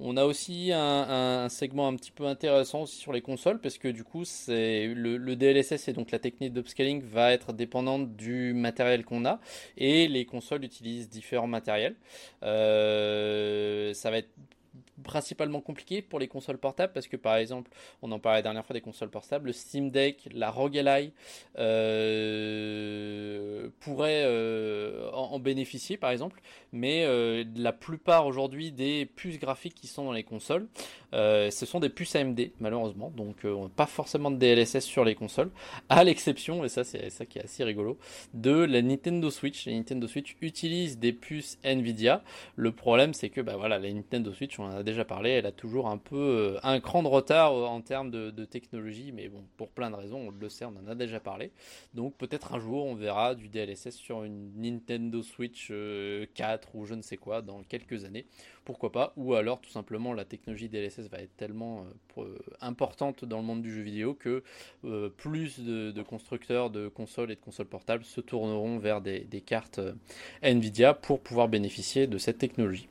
On 0.00 0.16
a 0.16 0.24
aussi 0.24 0.70
un, 0.72 1.48
segment 1.48 1.88
un 1.88 1.96
petit 1.96 2.12
peu 2.12 2.26
intéressant 2.26 2.82
aussi 2.82 2.96
sur 2.96 3.12
les 3.12 3.20
consoles 3.20 3.60
parce 3.60 3.78
que 3.78 3.88
du 3.88 4.04
coup 4.04 4.24
c'est 4.24 4.86
le, 4.94 5.34
DLSS 5.34 5.88
et 5.88 5.92
donc 5.92 6.12
la 6.12 6.20
technique 6.20 6.52
d'upscaling 6.52 7.02
va 7.02 7.32
être 7.32 7.52
dépendante 7.52 8.14
du 8.14 8.54
matériel 8.54 9.04
qu'on 9.04 9.24
a 9.26 9.40
et 9.76 10.06
les 10.06 10.24
consoles 10.24 10.64
utilisent 10.64 11.08
différents 11.08 11.48
matériels. 11.48 11.96
Euh, 12.44 13.92
ça 13.92 14.10
va 14.12 14.18
être 14.18 14.30
principalement 15.02 15.60
compliqué 15.60 16.02
pour 16.02 16.18
les 16.18 16.28
consoles 16.28 16.58
portables 16.58 16.92
parce 16.92 17.08
que 17.08 17.16
par 17.16 17.36
exemple, 17.36 17.70
on 18.02 18.10
en 18.12 18.18
parlait 18.18 18.38
la 18.38 18.42
dernière 18.42 18.64
fois 18.64 18.74
des 18.74 18.80
consoles 18.80 19.10
portables, 19.10 19.46
le 19.46 19.52
Steam 19.52 19.90
Deck, 19.90 20.28
la 20.32 20.50
ROG 20.50 20.76
Ally 20.78 21.12
euh, 21.58 22.48
pourraient 23.80 24.22
euh, 24.24 25.10
en, 25.12 25.38
bénéficier 25.38 25.96
par 25.96 26.10
exemple, 26.10 26.40
mais 26.72 27.04
euh, 27.04 27.44
la 27.56 27.72
plupart 27.72 28.26
aujourd'hui 28.26 28.72
des 28.72 29.06
puces 29.06 29.38
graphiques 29.38 29.74
qui 29.74 29.86
sont 29.86 30.04
dans 30.04 30.12
les 30.12 30.24
consoles, 30.24 30.66
ce 31.12 31.66
sont 31.66 31.80
des 31.80 31.88
puces 31.88 32.14
AMD 32.16 32.50
malheureusement, 32.60 33.12
donc 33.16 33.46
pas 33.76 33.86
forcément 33.86 34.30
de 34.30 34.36
DLSS 34.36 34.80
sur 34.80 35.04
les 35.04 35.14
consoles, 35.14 35.50
à 35.88 36.04
l'exception, 36.04 36.64
et 36.64 36.68
ça 36.68 36.84
c'est 36.84 37.10
ça 37.10 37.24
qui 37.24 37.38
est 37.38 37.44
assez 37.44 37.64
rigolo, 37.64 37.98
de 38.34 38.52
la 38.52 38.82
Nintendo 38.82 39.30
Switch. 39.30 39.66
La 39.66 39.72
Nintendo 39.72 40.06
Switch 40.06 40.36
utilise 40.40 40.98
des 40.98 41.12
puces 41.12 41.58
Nvidia. 41.64 42.22
Le 42.56 42.72
problème 42.72 43.14
c'est 43.14 43.30
que 43.30 43.40
bah 43.40 43.56
voilà, 43.56 43.78
la 43.78 43.92
Nintendo 43.92 44.32
Switch 44.32 44.58
on 44.58 44.68
a 44.68 44.82
déjà 44.88 45.04
parlé, 45.04 45.30
elle 45.30 45.46
a 45.46 45.52
toujours 45.52 45.88
un 45.88 45.98
peu 45.98 46.16
euh, 46.16 46.58
un 46.62 46.80
cran 46.80 47.02
de 47.02 47.08
retard 47.08 47.52
euh, 47.52 47.66
en 47.66 47.80
termes 47.80 48.10
de, 48.10 48.44
technologie, 48.44 49.12
mais 49.12 49.28
bon, 49.28 49.44
pour 49.56 49.70
plein 49.70 49.90
de 49.90 49.96
raisons, 49.96 50.28
on 50.28 50.30
le 50.30 50.48
sait, 50.48 50.64
on 50.64 50.74
en 50.76 50.86
a 50.86 50.94
déjà 50.94 51.20
parlé. 51.20 51.50
Donc 51.94 52.16
peut-être 52.16 52.54
un 52.54 52.58
jour 52.58 52.86
on 52.86 52.94
verra 52.94 53.34
du 53.34 53.48
DLSS 53.48 53.90
sur 53.90 54.24
une 54.24 54.52
Nintendo 54.56 55.22
Switch 55.22 55.68
4 55.68 55.72
euh, 55.72 56.58
ou 56.74 56.86
je 56.86 56.94
ne 56.94 57.02
sais 57.02 57.16
quoi 57.16 57.42
dans 57.42 57.62
quelques 57.62 58.04
années, 58.04 58.26
pourquoi 58.64 58.90
pas, 58.90 59.12
ou 59.16 59.34
alors 59.34 59.60
tout 59.60 59.70
simplement 59.70 60.14
la 60.14 60.24
technologie 60.24 60.68
DLSS 60.68 61.08
va 61.10 61.18
être 61.18 61.36
tellement 61.36 61.86
importante 62.60 63.24
dans 63.24 63.38
le 63.38 63.44
monde 63.44 63.62
du 63.62 63.72
jeu 63.72 63.82
vidéo 63.82 64.14
que 64.14 64.42
plus 65.16 65.60
de, 65.60 66.02
constructeurs 66.02 66.70
de 66.70 66.88
consoles 66.88 67.30
et 67.30 67.36
de 67.36 67.40
consoles 67.40 67.66
portables 67.66 68.04
se 68.04 68.20
tourneront 68.20 68.78
vers 68.78 69.00
des 69.00 69.42
cartes 69.44 69.80
Nvidia 70.42 70.94
pour 70.94 71.20
pouvoir 71.20 71.48
bénéficier 71.48 72.06
de 72.06 72.18
cette 72.18 72.38
technologie. 72.38 72.88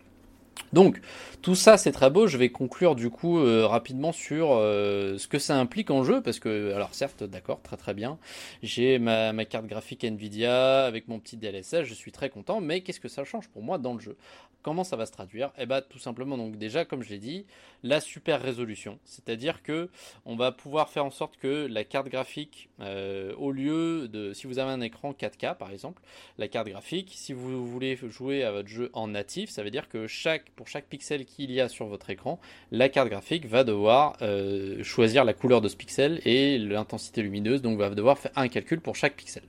Donc, 0.74 1.00
tout 1.42 1.56
ça 1.56 1.78
c'est 1.78 1.92
très 1.92 2.10
beau. 2.10 2.28
Je 2.28 2.38
vais 2.38 2.50
conclure 2.50 2.96
du 2.96 3.10
coup 3.10 3.40
euh, 3.40 3.66
rapidement 3.66 4.12
sur 4.12 4.52
euh, 4.52 5.18
ce 5.18 5.28
que 5.28 5.40
ça 5.40 5.58
implique 5.58 5.92
en 5.92 6.04
jeu, 6.04 6.22
parce 6.22 6.40
que, 6.40 6.74
alors 6.74 6.94
certes, 6.94 7.24
d'accord, 7.24 7.62
très 7.62 7.78
très 7.78 7.94
bien. 7.94 8.18
J'ai 8.64 9.00
ma, 9.00 9.46
carte 9.46 9.66
graphique 9.66 10.04
Nvidia 10.04 10.86
avec 10.86 11.08
mon 11.08 11.20
petit 11.20 11.38
DLSS, 11.38 11.84
je 11.84 11.94
suis 11.94 12.12
très 12.12 12.30
content, 12.30 12.60
mais 12.60 12.82
qu'est-ce 12.82 13.00
que 13.00 13.08
ça 13.08 13.24
change 13.24 13.48
pour 13.50 13.64
moi 13.64 13.78
dans 13.78 13.94
le 13.94 14.00
jeu? 14.00 14.18
Comment 14.64 14.84
ça 14.84 14.98
va 14.98 15.06
se 15.06 15.14
traduire? 15.14 15.52
Eh 15.58 15.66
bien, 15.66 15.82
tout 15.82 16.00
simplement, 16.00 16.38
donc 16.38 16.58
déjà, 16.58 16.84
comme 16.84 17.02
je 17.02 17.10
l'ai 17.10 17.20
dit, 17.20 17.46
la 17.84 18.02
super 18.02 18.42
résolution, 18.42 19.00
c'est-à-dire 19.06 19.64
que 19.64 19.90
on 20.26 20.36
va 20.36 20.52
pouvoir 20.52 20.90
faire 20.90 21.06
en 21.06 21.12
sorte 21.12 21.38
que 21.38 21.68
la 21.68 21.86
carte 21.86 22.10
graphique, 22.10 22.68
euh, 22.82 23.34
au 23.38 23.52
lieu 23.54 24.10
de, 24.10 24.34
si 24.34 24.48
vous 24.48 24.60
avez 24.60 24.72
un 24.72 24.82
écran 24.82 25.14
4K 25.14 25.56
par 25.56 25.72
exemple, 25.72 26.02
la 26.38 26.50
carte 26.50 26.68
graphique, 26.68 27.14
si 27.16 27.32
vous 27.32 27.66
voulez 27.66 27.96
jouer 28.10 28.44
à 28.44 28.52
votre 28.52 28.68
jeu 28.68 28.90
en 28.92 29.08
natif, 29.08 29.50
ça 29.50 29.64
veut 29.64 29.72
dire 29.72 29.88
que 29.88 30.08
chaque 30.08 30.47
pour 30.56 30.68
chaque 30.68 30.86
pixel 30.86 31.26
qu'il 31.26 31.52
y 31.52 31.62
a 31.62 31.70
sur 31.70 31.88
votre 31.88 32.10
écran, 32.10 32.40
la 32.72 32.90
carte 32.90 33.10
graphique 33.10 33.46
va 33.46 33.64
devoir 33.64 34.18
euh, 34.22 34.84
choisir 34.84 35.26
la 35.26 35.34
couleur 35.34 35.62
de 35.62 35.68
ce 35.68 35.76
pixel 35.76 36.22
et 36.26 36.58
l'intensité 36.58 37.22
lumineuse, 37.22 37.62
donc 37.62 37.78
va 37.78 37.90
devoir 37.90 38.18
faire 38.18 38.32
un 38.36 38.48
calcul 38.48 38.82
pour 38.82 38.96
chaque 38.96 39.16
pixel. 39.16 39.44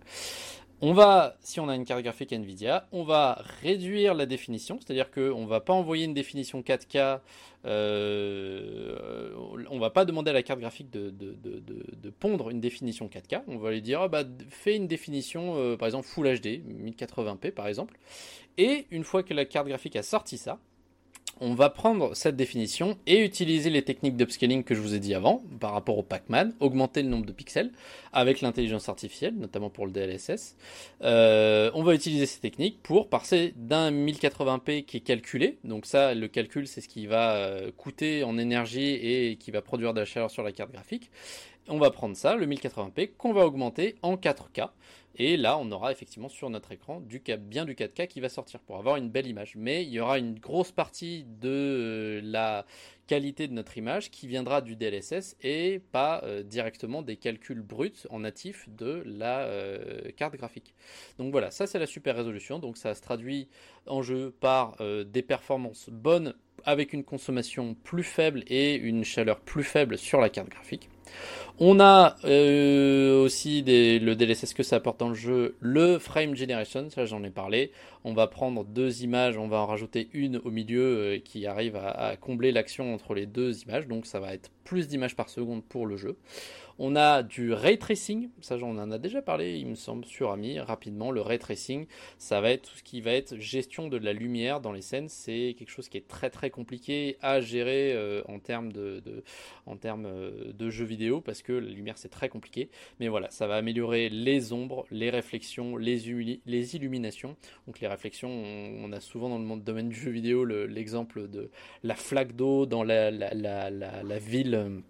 On 0.81 0.93
va, 0.93 1.37
si 1.41 1.59
on 1.59 1.69
a 1.69 1.75
une 1.75 1.85
carte 1.85 2.03
graphique 2.03 2.33
Nvidia, 2.33 2.87
on 2.93 3.03
va 3.03 3.43
réduire 3.63 4.15
la 4.15 4.27
définition, 4.27 4.79
c'est-à-dire 4.81 5.11
qu'on 5.11 5.43
ne 5.43 5.49
va 5.49 5.59
pas 5.59 5.73
envoyer 5.73 6.05
une 6.05 6.15
définition 6.15 6.61
4K, 6.61 7.19
euh, 7.65 9.35
on 9.71 9.81
va 9.81 9.91
pas 9.91 10.05
demander 10.05 10.31
à 10.31 10.35
la 10.35 10.45
carte 10.45 10.61
graphique 10.61 10.89
de, 10.91 12.11
pondre 12.21 12.51
une 12.51 12.61
définition 12.61 13.09
4K, 13.09 13.43
on 13.49 13.59
va 13.59 13.73
lui 13.73 13.83
dire, 13.83 14.03
ah 14.03 14.09
bah, 14.09 14.23
fais 14.51 14.77
une 14.77 14.87
définition, 14.87 15.57
euh, 15.57 15.77
par 15.77 15.87
exemple 15.87 16.07
Full 16.07 16.39
HD, 16.39 16.63
1080p 16.69 17.51
par 17.51 17.67
exemple, 17.67 17.99
et 18.57 18.87
une 18.93 19.03
fois 19.03 19.25
que 19.25 19.35
la 19.35 19.47
carte 19.47 19.67
graphique 19.67 19.97
a 19.97 20.05
sorti 20.05 20.39
ça, 20.39 20.61
on 21.41 21.55
va 21.55 21.71
prendre 21.71 22.15
cette 22.15 22.37
définition 22.37 22.99
et 23.07 23.25
utiliser 23.25 23.71
les 23.71 23.83
techniques 23.83 24.17
d'upscaling 24.17 24.65
que 24.65 24.75
je 24.75 24.81
vous 24.81 24.95
ai 24.95 24.99
dit 24.99 25.15
avant 25.15 25.43
par 25.61 25.73
rapport 25.73 25.99
au 25.99 26.03
Pac-Man, 26.03 26.55
augmenter 26.61 27.03
le 27.03 27.09
nombre 27.09 27.27
de 27.27 27.33
pixels 27.33 27.71
avec 28.13 28.41
l'intelligence 28.41 28.89
artificielle, 28.89 29.35
notamment 29.37 29.71
pour 29.71 29.87
le 29.87 29.93
DLSS. 29.93 30.57
Euh, 31.03 31.71
on 31.75 31.83
va 31.83 31.95
utiliser 31.95 32.27
ces 32.27 32.41
techniques 32.41 32.83
pour 32.83 33.09
passer 33.09 33.55
d'un 33.57 33.91
1080p 33.91 34.85
qui 34.85 34.99
est 34.99 35.01
calculé, 35.01 35.59
donc 35.65 35.87
ça 35.87 36.15
le 36.15 36.29
calcul 36.29 36.67
c'est 36.67 36.81
ce 36.81 36.89
qui 36.89 37.07
va 37.07 37.37
euh, 37.37 37.71
coûter 37.77 38.25
en 38.25 38.39
énergie 38.39 38.95
et 38.95 39.37
qui 39.37 39.51
va 39.51 39.63
produire 39.63 39.95
de 39.95 40.01
la 40.01 40.07
chaleur 40.07 40.31
sur 40.31 40.43
la 40.43 40.53
carte 40.53 40.73
graphique. 40.73 41.11
On 41.71 41.79
va 41.79 41.91
prendre 41.91 42.17
ça, 42.17 42.35
le 42.35 42.47
1080p, 42.47 43.11
qu'on 43.19 43.35
va 43.35 43.45
augmenter 43.45 43.97
en 44.01 44.17
4K. 44.17 44.71
Et 45.19 45.37
là, 45.37 45.59
on 45.59 45.71
aura 45.73 45.91
effectivement 45.91 46.29
sur 46.29 46.49
notre 46.49 46.71
écran 46.71 47.01
bien 47.01 47.65
du 47.65 47.75
4K 47.75 48.07
qui 48.07 48.21
va 48.21 48.29
sortir 48.29 48.61
pour 48.61 48.77
avoir 48.77 48.97
une 48.97 49.11
belle 49.11 49.27
image. 49.27 49.55
Mais 49.57 49.83
il 49.83 49.91
y 49.91 49.99
aura 49.99 50.19
une 50.19 50.39
grosse 50.39 50.71
partie 50.71 51.25
de 51.25 51.49
euh, 51.49 52.21
la 52.23 52.65
qualité 53.09 53.49
de 53.49 53.53
notre 53.53 53.77
image 53.77 54.11
qui 54.11 54.29
viendra 54.29 54.61
du 54.61 54.77
DLSS 54.77 55.37
et 55.43 55.81
pas 55.93 56.21
euh, 56.23 56.43
directement 56.43 57.03
des 57.03 57.17
calculs 57.17 57.63
bruts 57.63 58.07
en 58.11 58.21
natif 58.21 58.69
de 58.69 59.03
la 59.07 59.41
euh, 59.41 60.13
carte 60.17 60.37
graphique. 60.37 60.75
Donc 61.19 61.33
voilà, 61.33 61.51
ça 61.51 61.67
c'est 61.67 61.81
la 61.81 61.87
super 61.87 62.15
résolution. 62.15 62.61
Donc 62.61 62.77
ça 62.77 62.95
se 62.95 63.03
traduit 63.03 63.49
en 63.87 64.03
jeu 64.03 64.35
par 64.41 64.77
des 65.07 65.23
performances 65.23 65.89
bonnes 65.91 66.35
avec 66.65 66.93
une 66.93 67.05
consommation 67.05 67.75
plus 67.75 68.03
faible 68.03 68.45
et 68.47 68.75
une 68.75 69.05
chaleur 69.05 69.41
plus 69.41 69.65
faible 69.65 69.99
sur 69.99 70.21
la 70.21 70.29
carte 70.29 70.51
graphique. 70.51 70.89
On 71.61 71.81
a 71.81 72.17
euh, 72.25 73.21
aussi 73.25 73.65
le 73.67 74.15
DLSS 74.15 74.55
que 74.55 74.63
ça 74.63 74.77
apporte 74.77 75.01
dans 75.01 75.09
le 75.09 75.17
jeu, 75.17 75.57
le 75.59 75.99
frame 75.99 76.37
generation, 76.37 76.89
ça 76.89 77.05
j'en 77.05 77.25
ai 77.25 77.31
parlé. 77.31 77.73
On 78.05 78.15
va 78.15 78.29
prendre 78.29 78.65
deux 78.65 79.03
images, 79.03 79.37
on 79.39 79.49
va 79.49 79.59
en 79.59 79.67
rajouter 79.67 80.09
une 80.13 80.37
au 80.37 80.53
milieu 80.53 80.83
euh, 80.83 81.19
qui 81.19 81.47
arrive 81.47 81.75
à 81.75 82.17
combler 82.17 82.53
l'action 82.53 82.95
entre 82.95 83.13
les 83.13 83.27
deux 83.27 83.61
images, 83.63 83.89
donc 83.89 84.07
ça 84.07 84.21
va 84.21 84.35
être 84.35 84.51
plus 84.63 84.87
d'images 84.87 85.17
par 85.17 85.31
seconde 85.31 85.65
pour 85.65 85.87
le 85.87 85.97
jeu. 85.97 86.17
On 86.81 86.95
a 86.95 87.25
du 87.25 87.53
ray 87.53 87.77
tracing, 87.77 88.31
ça 88.41 88.57
j'en 88.57 88.79
en 88.79 88.93
a 88.93 88.99
déjà 88.99 89.21
parlé, 89.21 89.59
il 89.59 89.67
me 89.67 89.75
semble, 89.75 90.05
sur 90.05 90.31
Ami, 90.31 90.61
rapidement. 90.61 91.11
Le 91.11 91.21
ray 91.21 91.41
tracing, 91.41 91.87
ça 92.19 92.41
va 92.41 92.53
être 92.53 92.71
tout 92.71 92.77
ce 92.77 92.85
qui 92.85 93.01
va 93.01 93.15
être 93.15 93.37
gestion 93.37 93.89
de 93.89 93.97
la 93.97 94.13
lumière 94.13 94.61
dans 94.61 94.71
les 94.71 94.81
scènes. 94.81 95.09
C'est 95.09 95.57
quelque 95.59 95.71
chose 95.71 95.89
qui 95.89 95.97
est 95.97 96.07
très 96.07 96.31
très 96.31 96.51
compliqué 96.51 97.17
à 97.21 97.41
gérer 97.41 97.95
euh, 97.95 98.23
en 98.29 98.39
termes 98.39 98.73
de, 98.73 99.03
en 99.67 99.77
termes 99.77 100.09
de 100.53 100.71
jeux 100.71 100.85
vidéo 100.85 100.98
parce 101.25 101.43
que 101.43 101.53
la 101.53 101.71
lumière 101.71 101.99
c'est 101.99 102.09
très 102.09 102.29
compliqué. 102.29 102.69
Mais 103.01 103.09
voilà, 103.09 103.31
ça 103.31 103.47
va 103.47 103.57
améliorer 103.57 104.09
les 104.09 104.53
ombres, 104.53 104.87
les 104.91 105.11
réflexions, 105.11 105.77
les, 105.77 106.41
les 106.47 106.77
illuminations. 106.77 107.37
Donc 107.67 107.81
les 107.81 107.87
réflexions, 107.87 108.31
on, 108.31 108.93
a 108.93 109.01
souvent 109.01 109.29
dans 109.39 109.55
le 109.57 109.61
domaine 109.61 109.89
du 109.89 109.97
jeu 109.97 110.11
vidéo 110.11 110.45
l'exemple 110.45 111.29
de 111.29 111.51
la 111.83 111.95
flaque 111.95 112.35
d'eau 112.35 112.67
dans 112.67 112.83
la 112.85 114.19
ville 114.19 114.55
euh, 114.55 114.81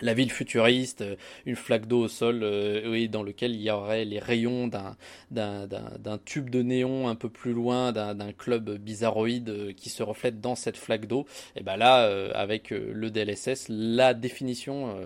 la 0.00 0.14
ville 0.14 0.30
futuriste, 0.30 1.02
euh, 1.02 1.16
une 1.44 1.56
flaque 1.56 1.86
d'eau 1.86 2.04
au 2.04 2.08
sol, 2.08 2.40
euh, 2.42 3.08
dans 3.08 3.22
lequel 3.22 3.54
il 3.54 3.62
y 3.62 3.70
aurait 3.70 4.04
les 4.04 4.18
rayons 4.18 4.68
d'un 4.68 6.18
tube 6.24 6.50
de 6.50 6.62
néon 6.62 7.08
un 7.08 7.14
peu 7.14 7.28
plus 7.28 7.52
loin, 7.52 7.92
d'un 7.92 8.32
club 8.32 8.76
bizarroïde 8.78 9.74
qui 9.76 9.90
se 9.90 10.02
reflète 10.02 10.40
dans 10.40 10.54
cette 10.54 10.76
flaque 10.76 11.06
d'eau. 11.06 11.26
Et 11.56 11.62
ben 11.62 11.76
là, 11.76 12.04
avec 12.34 12.70
le 12.70 13.10
DLSS, 13.10 13.66
la 13.68 14.14
définition 14.14 14.96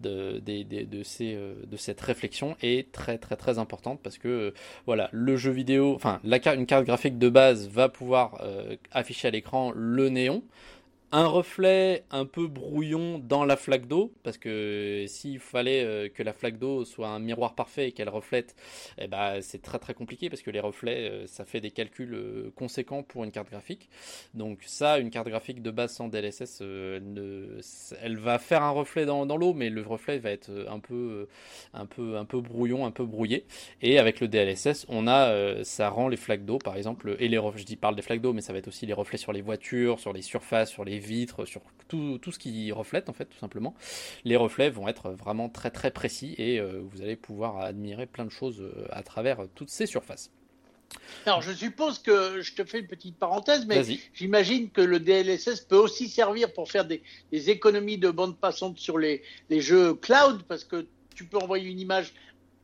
de, 0.00 0.40
de, 0.40 1.02
ces, 1.02 1.34
de 1.34 1.76
cette 1.76 2.00
réflexion 2.00 2.56
est 2.62 2.90
très 2.92 3.18
très 3.18 3.36
très 3.36 3.58
importante 3.58 4.00
parce 4.02 4.18
que 4.18 4.54
voilà, 4.86 5.08
le 5.12 5.36
jeu 5.36 5.50
vidéo, 5.50 5.94
enfin 5.94 6.20
la, 6.24 6.38
une 6.54 6.66
carte 6.66 6.84
graphique 6.84 7.18
de 7.18 7.28
base 7.28 7.68
va 7.68 7.88
pouvoir 7.88 8.42
afficher 8.92 9.28
à 9.28 9.30
l'écran 9.30 9.72
le 9.74 10.08
néon 10.08 10.42
un 11.12 11.26
reflet 11.26 12.04
un 12.10 12.24
peu 12.24 12.46
brouillon 12.46 13.18
dans 13.18 13.44
la 13.44 13.56
flaque 13.56 13.86
d'eau, 13.86 14.14
parce 14.22 14.38
que 14.38 15.04
s'il 15.06 15.38
fallait 15.40 15.84
euh, 15.84 16.08
que 16.08 16.22
la 16.22 16.32
flaque 16.32 16.58
d'eau 16.58 16.86
soit 16.86 17.08
un 17.08 17.18
miroir 17.18 17.54
parfait 17.54 17.88
et 17.88 17.92
qu'elle 17.92 18.08
reflète, 18.08 18.56
eh 18.98 19.08
ben, 19.08 19.40
c'est 19.42 19.60
très 19.60 19.78
très 19.78 19.92
compliqué, 19.92 20.30
parce 20.30 20.40
que 20.40 20.50
les 20.50 20.60
reflets, 20.60 21.10
euh, 21.10 21.26
ça 21.26 21.44
fait 21.44 21.60
des 21.60 21.70
calculs 21.70 22.14
euh, 22.14 22.50
conséquents 22.56 23.02
pour 23.02 23.24
une 23.24 23.30
carte 23.30 23.50
graphique. 23.50 23.90
Donc 24.32 24.60
ça, 24.64 24.98
une 24.98 25.10
carte 25.10 25.28
graphique 25.28 25.60
de 25.60 25.70
base 25.70 25.92
sans 25.92 26.08
DLSS, 26.08 26.62
elle 26.62 28.16
va 28.16 28.38
faire 28.38 28.62
un 28.62 28.70
reflet 28.70 29.04
dans, 29.04 29.36
l'eau, 29.36 29.52
mais 29.52 29.68
le 29.68 29.82
reflet 29.82 30.18
va 30.18 30.30
être 30.30 30.50
un 30.68 30.80
peu, 30.80 31.28
un, 31.74 31.86
peu, 31.86 32.16
un 32.16 32.24
peu 32.24 32.40
brouillon, 32.40 32.86
un 32.86 32.90
peu 32.90 33.04
brouillé. 33.04 33.44
Et 33.82 33.98
avec 33.98 34.20
le 34.20 34.28
DLSS, 34.28 34.86
on 34.88 35.06
a, 35.06 35.62
ça 35.64 35.90
rend 35.90 36.08
les 36.08 36.16
flaques 36.16 36.46
d'eau, 36.46 36.58
par 36.58 36.76
exemple, 36.76 37.16
et 37.18 37.28
les 37.28 37.42
je 37.56 37.64
dis 37.64 37.76
parle 37.76 37.96
des 37.96 38.02
flaques 38.02 38.22
d'eau, 38.22 38.32
mais 38.32 38.40
ça 38.40 38.52
va 38.52 38.60
être 38.60 38.68
aussi 38.68 38.86
les 38.86 38.92
reflets 38.94 39.18
sur 39.18 39.32
les 39.32 39.42
voitures, 39.42 40.00
sur 40.00 40.12
les 40.12 40.22
surfaces, 40.22 40.70
sur 40.70 40.84
les 40.84 41.01
vitres, 41.02 41.44
sur 41.44 41.62
tout, 41.88 42.18
tout, 42.18 42.32
ce 42.32 42.38
qui 42.38 42.72
reflète 42.72 43.08
en 43.08 43.12
fait 43.12 43.26
tout 43.26 43.38
simplement. 43.38 43.74
Les 44.24 44.36
reflets 44.36 44.70
vont 44.70 44.88
être 44.88 45.10
vraiment 45.10 45.48
très 45.48 45.70
très 45.70 45.90
précis 45.90 46.34
et 46.38 46.58
euh, 46.58 46.80
vous 46.82 47.02
allez 47.02 47.16
pouvoir 47.16 47.58
admirer 47.58 48.06
plein 48.06 48.24
de 48.24 48.30
choses 48.30 48.60
euh, 48.60 48.86
à 48.90 49.02
travers 49.02 49.46
toutes 49.54 49.70
ces 49.70 49.86
surfaces. 49.86 50.30
Alors, 51.26 51.40
je 51.40 51.52
suppose 51.52 51.98
que 51.98 52.42
je 52.42 52.54
te 52.54 52.64
fais 52.64 52.80
une 52.80 52.86
petite 52.86 53.16
parenthèse, 53.16 53.66
mais 53.66 53.82
j'imagine 54.12 54.70
que 54.70 54.80
le 54.80 55.00
DLSS 55.00 55.62
peut 55.62 55.76
aussi 55.76 56.08
servir 56.08 56.52
pour 56.52 56.70
faire 56.70 56.84
des, 56.84 57.02
économies 57.32 57.98
de 57.98 58.10
bande 58.10 58.36
passante 58.36 58.78
sur 58.78 58.98
les, 58.98 59.22
les, 59.48 59.60
jeux 59.60 59.94
cloud, 59.94 60.42
parce 60.48 60.64
que 60.64 60.86
tu 61.14 61.24
peux 61.24 61.38
envoyer 61.38 61.70
une 61.70 61.80
image 61.80 62.12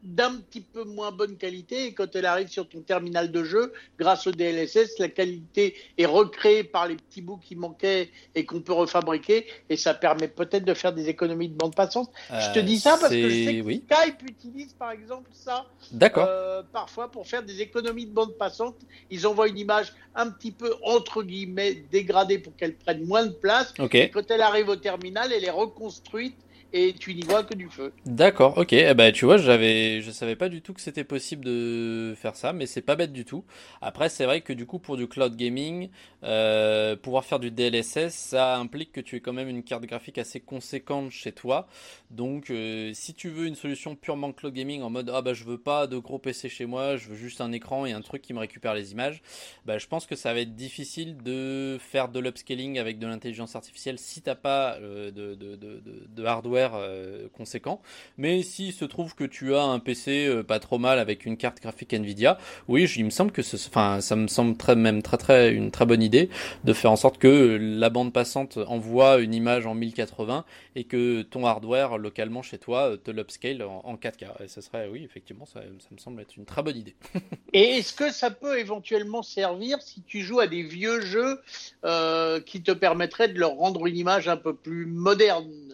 d'un 0.03 0.37
petit 0.37 0.61
peu 0.61 0.85
moins 0.85 1.11
bonne 1.11 1.37
qualité 1.37 1.87
et 1.87 1.95
quand 1.95 2.15
elle 2.15 2.27
arrive 2.27 2.49
sur 2.49 2.69
ton 2.69 2.81
terminal 2.81 3.33
de 3.33 3.43
jeu, 3.43 3.73
grâce 3.99 4.27
au 4.27 4.33
DLSS, 4.33 4.99
la 4.99 5.09
qualité 5.09 5.75
est 5.97 6.07
recréée 6.07 6.63
par 6.63 6.87
les 6.87 6.97
petits 6.97 7.21
bouts 7.21 7.39
qui 7.39 7.57
manquaient 7.57 8.11
et 8.35 8.45
qu'on 8.45 8.61
peut 8.61 8.73
refabriquer 8.73 9.47
et 9.69 9.77
ça 9.77 9.95
permet 9.95 10.29
peut-être 10.29 10.65
de 10.65 10.75
faire 10.75 10.93
des 10.93 11.09
économies 11.09 11.49
de 11.49 11.57
bande 11.57 11.75
passante. 11.75 12.11
je 12.31 12.53
te 12.53 12.61
dis 12.61 12.79
ça 12.79 12.97
parce 13.01 13.13
que 13.13 13.29
je 13.29 13.45
sais 13.45 13.61
que 13.61 13.73
Skype 13.73 14.29
utilise 14.29 14.73
par 14.73 14.93
exemple 14.93 15.31
ça 15.33 15.67
euh, 16.03 16.63
parfois 16.73 17.11
pour 17.11 17.27
faire 17.27 17.43
des 17.43 17.61
économies 17.61 18.07
de 18.07 18.13
bande 18.13 18.35
passante. 18.35 18.77
Ils 19.11 19.27
envoient 19.27 19.49
une 19.49 19.59
image 19.59 19.93
un 20.15 20.31
petit 20.31 20.53
peu 20.53 20.75
entre 20.85 21.23
guillemets 21.23 21.85
dégradée 21.91 22.39
pour 22.39 22.55
qu'elle 22.57 22.75
prenne 22.75 23.05
moins 23.05 23.27
de 23.27 23.33
place. 23.33 23.75
Et 23.93 24.11
quand 24.11 24.31
elle 24.31 24.43
arrive 24.43 24.69
au 24.69 24.77
terminal, 24.77 25.33
elle 25.33 25.45
est 25.45 25.51
reconstruite 25.51 26.37
et 26.73 26.93
tu 26.93 27.15
n'y 27.15 27.23
vois 27.23 27.45
que 27.45 27.55
du 27.55 27.69
feu. 27.69 27.93
D'accord, 28.05 28.59
ok. 28.59 28.73
Eh 28.73 28.95
ben, 28.95 29.13
tu 29.13 29.25
vois, 29.25 29.37
j'avais, 29.37 30.01
je 30.01 30.11
savais 30.11 30.37
pas 30.37 30.49
du 30.49 30.63
tout 30.63 30.75
que 30.75 30.81
c'était 30.81 31.05
possible 31.05 31.45
de 31.45 32.15
faire 32.17 32.37
ça, 32.37 32.53
mais 32.53 32.67
c'est 32.67 32.83
pas 32.83 32.97
bête 32.97 33.13
du 33.13 33.25
tout. 33.25 33.45
Après, 33.81 34.09
c'est 34.09 34.25
vrai 34.25 34.41
que 34.41 34.53
du 34.53 34.67
coup, 34.67 34.79
pour 34.79 34.97
du 34.97 35.09
cloud 35.09 35.37
gaming, 35.37 35.89
euh, 36.25 36.97
pouvoir 36.97 37.25
faire 37.25 37.39
du 37.39 37.51
DLSS, 37.51 38.11
ça 38.11 38.57
implique 38.57 38.93
que 38.93 39.01
tu 39.01 39.17
aies 39.17 39.21
quand 39.21 39.33
même 39.33 39.49
une 39.49 39.63
carte 39.63 39.85
graphique 39.85 40.19
assez 40.19 40.41
conséquente 40.41 41.11
chez 41.11 41.33
toi. 41.33 41.69
Donc, 42.11 42.51
euh, 42.51 42.93
si 42.95 43.15
tu 43.15 43.29
veux 43.29 43.47
une 43.47 43.55
solution 43.55 43.97
purement 43.97 44.33
cloud 44.33 44.55
gaming 44.55 44.83
en 44.83 44.91
mode 44.91 45.11
ah 45.15 45.23
bah 45.23 45.35
je 45.35 45.45
veux 45.45 45.59
pas 45.59 45.87
de 45.87 45.99
gros 45.99 46.19
PC 46.19 46.49
chez 46.49 46.67
moi, 46.67 46.97
je 46.97 47.09
veux 47.09 47.17
juste 47.17 47.41
un 47.41 47.53
écran 47.53 47.87
et 47.87 47.93
un 47.93 48.01
truc 48.01 48.23
qui 48.23 48.35
me 48.35 48.39
récupère 48.39 48.75
les 48.75 48.93
images, 48.93 49.23
bah 49.65 49.79
je 49.79 49.87
pense 49.87 50.07
que 50.07 50.17
ça 50.17 50.33
va 50.33 50.41
être 50.41 50.55
difficile 50.55 51.17
de 51.23 51.79
faire 51.81 52.09
de 52.09 52.19
l'upscaling 52.21 52.79
avec 52.79 52.99
de 52.99 53.07
l'intelligence 53.07 53.57
artificielle 53.57 53.99
si 53.99 54.23
t'as 54.23 54.35
pas 54.35 54.77
euh, 54.77 55.11
de, 55.11 56.25
hardware 56.25 56.58
euh, 56.67 57.29
conséquent. 57.37 57.81
Mais 58.17 58.43
s'il 58.43 58.73
se 58.73 58.85
trouve 58.85 59.15
que 59.15 59.25
tu 59.25 59.55
as 59.55 59.63
un 59.63 59.79
PC 59.79 60.27
euh, 60.27 60.43
pas 60.43 60.59
trop 60.59 60.79
mal 60.79 60.99
avec 60.99 61.27
une 61.27 61.37
carte 61.37 61.61
graphique 61.61 61.93
Nvidia, 61.93 62.39
oui, 62.69 62.91
il 62.97 63.05
me 63.05 63.11
semble 63.11 63.33
que 63.33 63.43
enfin, 63.67 64.01
ça 64.01 64.17
me 64.17 64.27
semble 64.27 64.57
très, 64.57 64.77
même 64.77 65.03
très 65.03 65.17
très 65.17 65.53
une 65.53 65.71
très 65.71 65.87
bonne 65.87 66.03
idée 66.03 66.29
de 66.65 66.73
faire 66.73 66.93
en 66.93 66.97
sorte 66.97 67.19
que 67.19 67.59
la 67.61 67.91
bande 67.91 68.13
passante 68.13 68.59
envoie 68.67 69.19
une 69.19 69.35
image 69.35 69.67
en 69.67 69.75
1080 69.75 70.45
et 70.77 70.85
que 70.85 71.23
ton 71.23 71.47
hardware 71.47 71.99
localement 71.99 72.43
chez 72.43 72.59
toi 72.59 72.97
te 73.03 73.11
l'upscale 73.11 73.63
en, 73.63 73.97
4K. 73.97 74.45
Et 74.45 74.49
ce 74.49 74.61
serait, 74.61 74.89
oui, 74.89 75.03
effectivement, 75.05 75.47
ça, 75.47 75.61
me 75.91 75.99
semble 75.99 76.21
être 76.21 76.37
une 76.37 76.45
très 76.45 76.63
bonne 76.63 76.77
idée. 76.77 76.95
et 77.53 77.79
est-ce 77.79 77.93
que 77.93 78.11
ça 78.13 78.31
peut 78.31 78.59
éventuellement 78.59 79.23
servir 79.23 79.83
si 79.83 80.03
tu 80.03 80.21
joues 80.21 80.41
à 80.41 80.47
des 80.47 80.63
vieux 80.63 81.01
jeux 81.01 81.41
euh, 81.85 82.41
qui 82.41 82.63
te 82.63 82.73
permettraient 82.73 83.29
de 83.29 83.39
leur 83.39 83.57
rendre 83.57 83.87
une 83.87 83.97
image 83.97 84.29
un 84.29 84.37
peu 84.37 84.55
plus 84.55 84.87
moderne? 84.87 85.68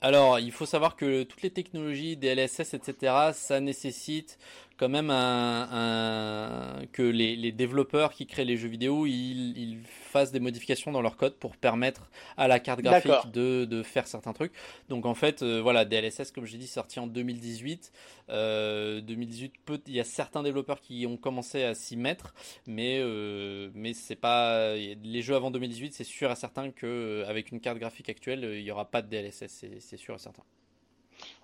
Alors, 0.00 0.40
il 0.40 0.50
faut 0.50 0.66
savoir 0.66 0.96
que 0.96 1.22
toutes 1.22 1.42
les 1.42 1.50
technologies, 1.50 2.16
DLSS, 2.16 2.74
etc., 2.74 3.30
ça 3.32 3.60
nécessite 3.60 4.38
quand 4.76 4.88
même 4.88 5.10
un, 5.10 6.82
que 6.92 7.02
les, 7.02 7.52
développeurs 7.52 8.12
qui 8.12 8.26
créent 8.26 8.44
les 8.44 8.56
jeux 8.56 8.68
vidéo, 8.68 9.06
ils, 9.06 9.78
fassent 9.86 10.32
des 10.32 10.40
modifications 10.40 10.92
dans 10.92 11.02
leur 11.02 11.16
code 11.18 11.34
pour 11.34 11.56
permettre 11.56 12.08
à 12.38 12.48
la 12.48 12.58
carte 12.58 12.80
graphique 12.80 13.30
de, 13.32 13.82
faire 13.82 14.06
certains 14.06 14.32
trucs. 14.32 14.52
Donc 14.88 15.04
en 15.04 15.14
fait, 15.14 15.42
euh, 15.42 15.60
voilà, 15.60 15.84
DLSS, 15.84 16.30
comme 16.32 16.46
j'ai 16.46 16.56
dit, 16.58 16.66
sorti 16.66 17.00
en 17.00 17.06
2018. 17.06 17.92
2018, 18.28 19.52
euh, 19.70 19.78
il 19.86 19.94
y 19.94 20.00
a 20.00 20.04
certains 20.04 20.42
développeurs 20.42 20.80
qui 20.80 21.06
ont 21.06 21.16
commencé 21.16 21.62
à 21.62 21.74
s'y 21.74 21.96
mettre, 21.96 22.34
mais 22.66 22.98
euh, 22.98 23.70
mais 23.74 23.94
c'est 23.94 24.16
pas 24.16 24.74
les 24.74 25.22
jeux 25.22 25.36
avant 25.36 25.50
2018, 25.50 25.94
c'est 25.94 26.02
sûr 26.02 26.30
et 26.30 26.34
certain 26.34 26.70
que 26.70 27.24
avec 27.28 27.52
une 27.52 27.60
carte 27.60 27.78
graphique 27.78 28.08
actuelle, 28.08 28.42
il 28.42 28.64
n'y 28.64 28.70
aura 28.70 28.86
pas 28.86 29.02
de 29.02 29.08
DLSS, 29.08 29.64
c'est 29.78 29.96
sûr 29.96 30.14
et 30.14 30.18
certain. 30.18 30.42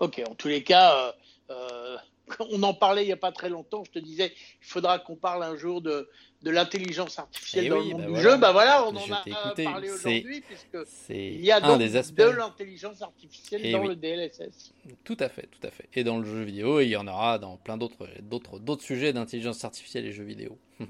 Ok, 0.00 0.22
en 0.28 0.34
tous 0.34 0.48
les 0.48 0.62
cas 0.62 1.14
on 2.50 2.62
en 2.62 2.74
parlait 2.74 3.02
il 3.04 3.06
n'y 3.06 3.12
a 3.12 3.16
pas 3.16 3.32
très 3.32 3.48
longtemps. 3.48 3.82
Je 3.84 3.90
te 3.90 3.98
disais, 3.98 4.32
il 4.60 4.66
faudra 4.66 4.98
qu'on 4.98 5.16
parle 5.16 5.42
un 5.42 5.56
jour 5.56 5.80
de, 5.80 6.08
de 6.42 6.50
l'intelligence 6.50 7.18
artificielle 7.18 7.66
Eh 7.66 7.68
dans 7.68 7.78
oui, 7.80 7.88
le 7.88 7.90
monde 7.92 8.00
bah 8.00 8.06
du 8.06 8.12
voilà. 8.12 8.30
jeu. 8.30 8.36
Bah 8.38 8.52
voilà, 8.52 8.86
on 8.88 8.92
Je 8.98 9.12
en 9.12 9.14
a 9.16 9.22
écouté. 9.26 9.64
parlé 9.64 9.90
aujourd'hui 9.90 10.40
puisque 10.42 10.86
C'est 10.86 11.16
il 11.26 11.44
y 11.44 11.50
a 11.50 11.56
un 11.58 11.60
donc 11.68 11.78
des 11.78 11.96
aspects. 11.96 12.16
de 12.18 12.24
l'intelligence 12.24 13.02
artificielle 13.02 13.60
Eh 13.64 13.72
dans 13.72 13.80
oui. 13.82 13.88
le 13.88 13.96
DLSS. 13.96 14.72
Tout 15.04 15.16
à 15.20 15.28
fait, 15.28 15.48
tout 15.50 15.66
à 15.66 15.70
fait. 15.70 15.88
Et 15.94 16.04
dans 16.04 16.18
le 16.18 16.24
jeu 16.24 16.42
vidéo, 16.42 16.80
il 16.80 16.88
y 16.88 16.96
en 16.96 17.06
aura 17.08 17.38
dans 17.38 17.56
plein 17.56 17.76
d'autres, 17.76 18.06
d'autres, 18.22 18.58
d'autres 18.58 18.82
sujets 18.84 19.12
d'intelligence 19.12 19.64
artificielle 19.64 20.06
et 20.06 20.12
jeux 20.12 20.24
vidéo. 20.24 20.58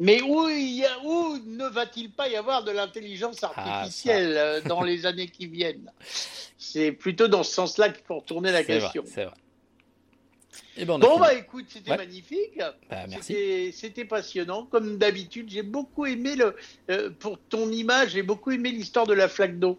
Mais 0.00 0.20
où, 0.22 0.48
il 0.48 0.74
y 0.74 0.84
a- 0.84 0.98
où 1.04 1.38
ne 1.46 1.66
va-t-il 1.68 2.10
pas 2.10 2.28
y 2.28 2.34
avoir 2.34 2.64
de 2.64 2.72
l'intelligence 2.72 3.38
Ah, 3.44 3.52
artificielle 3.82 4.36
euh, 4.36 4.60
dans 4.62 4.82
les 4.82 5.06
années 5.06 5.28
qui 5.28 5.46
viennent? 5.46 5.88
C'est 6.58 6.90
plutôt 6.90 7.28
dans 7.28 7.44
ce 7.44 7.52
sens-là 7.54 7.90
qu'il 7.90 8.02
faut 8.04 8.18
retourner 8.18 8.50
la 8.50 8.64
question. 8.64 9.04
c'est 9.06 9.24
vrai. 9.26 9.34
Et 10.76 10.84
ben 10.84 10.98
Bon, 10.98 11.08
fini. 11.08 11.20
bah 11.20 11.34
écoute, 11.34 11.66
c'était 11.68 11.90
Ouais. 11.90 11.96
magnifique. 11.96 12.58
Bah. 12.90 13.06
C'était- 13.20 14.04
passionnant. 14.04 14.64
Comme 14.66 14.98
d'habitude, 14.98 15.48
j'ai 15.50 15.62
beaucoup 15.62 16.06
aimé 16.06 16.36
le, 16.36 16.54
euh, 16.90 17.10
pour 17.18 17.38
ton 17.38 17.70
image, 17.70 18.10
j'ai 18.10 18.22
beaucoup 18.22 18.50
aimé 18.50 18.70
l'histoire 18.70 19.06
de 19.06 19.14
la 19.14 19.28
flaque 19.28 19.58
d'eau. 19.58 19.78